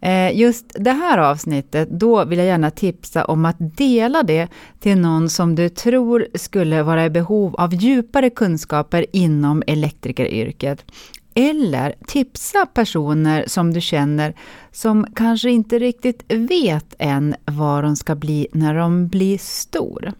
Eh, 0.01 0.37
just 0.37 0.65
det 0.75 0.93
här 0.93 1.19
avsnittet, 1.19 1.91
då 1.91 2.25
vill 2.25 2.39
jag 2.39 2.47
gärna 2.47 2.71
tipsa 2.71 3.25
om 3.25 3.45
att 3.45 3.57
dela 3.59 4.23
det 4.23 4.49
till 4.81 4.99
någon 4.99 5.31
som 5.31 5.55
du 5.55 5.69
tror 5.69 6.27
skulle 6.35 6.83
vara 6.83 7.05
i 7.05 7.11
behov 7.11 7.55
av 7.57 7.75
djupare 7.75 8.31
kunskaper 8.31 9.07
inom 9.13 9.63
elektrikeryrket. 9.67 10.85
Eller 11.35 11.95
tipsa 12.07 12.67
personer 12.67 13.45
som 13.47 13.73
du 13.73 13.81
känner 13.81 14.35
som 14.73 15.07
kanske 15.15 15.51
inte 15.51 15.79
riktigt 15.79 16.33
vet 16.33 16.95
än 16.99 17.35
vad 17.45 17.85
de 17.85 17.97
ska 17.97 18.15
bli 18.15 18.47
när 18.53 18.75
de 18.75 19.09
blir 19.09 19.39
stor. 19.39 20.13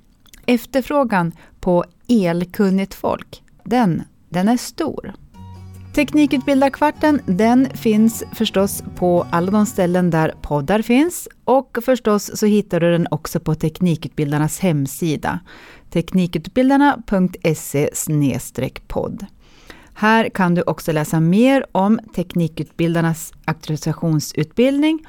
Efterfrågan 0.47 1.33
på 1.61 1.85
elkunnigt 2.09 2.95
folk, 2.95 3.43
den, 3.65 4.03
den 4.29 4.49
är 4.49 4.57
stor. 4.57 5.15
Teknikutbildarkvarten 5.99 7.21
den 7.27 7.69
finns 7.75 8.25
förstås 8.33 8.83
på 8.97 9.27
alla 9.31 9.51
de 9.51 9.67
ställen 9.67 10.11
där 10.11 10.35
poddar 10.43 10.83
finns 10.83 11.29
och 11.45 11.79
förstås 11.85 12.31
så 12.35 12.47
hittar 12.47 12.81
du 12.81 12.93
den 12.93 13.07
också 13.11 13.41
på 13.41 13.55
Teknikutbildarnas 13.55 14.59
hemsida 14.59 15.41
teknikutbildarna.se 15.91 17.91
podd. 18.89 19.27
Här 19.95 20.29
kan 20.29 20.55
du 20.55 20.63
också 20.63 20.93
läsa 20.93 21.21
mer 21.21 21.67
om 21.73 22.01
Teknikutbildarnas 22.15 23.33
auktorisationsutbildning 23.45 25.07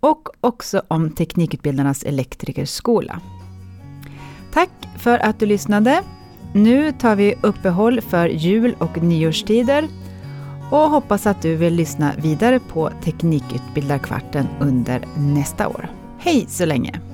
och 0.00 0.28
också 0.40 0.82
om 0.88 1.10
Teknikutbildarnas 1.10 2.02
elektrikerskola. 2.02 3.20
Tack 4.52 4.70
för 4.98 5.18
att 5.18 5.40
du 5.40 5.46
lyssnade. 5.46 6.02
Nu 6.54 6.92
tar 6.92 7.16
vi 7.16 7.34
uppehåll 7.42 8.00
för 8.00 8.28
jul 8.28 8.76
och 8.78 9.02
nyårstider 9.02 9.88
och 10.72 10.90
hoppas 10.90 11.26
att 11.26 11.42
du 11.42 11.56
vill 11.56 11.74
lyssna 11.74 12.12
vidare 12.18 12.60
på 12.60 12.90
Teknikutbildarkvarten 13.04 14.48
under 14.60 15.04
nästa 15.16 15.68
år. 15.68 15.90
Hej 16.18 16.46
så 16.48 16.64
länge! 16.64 17.11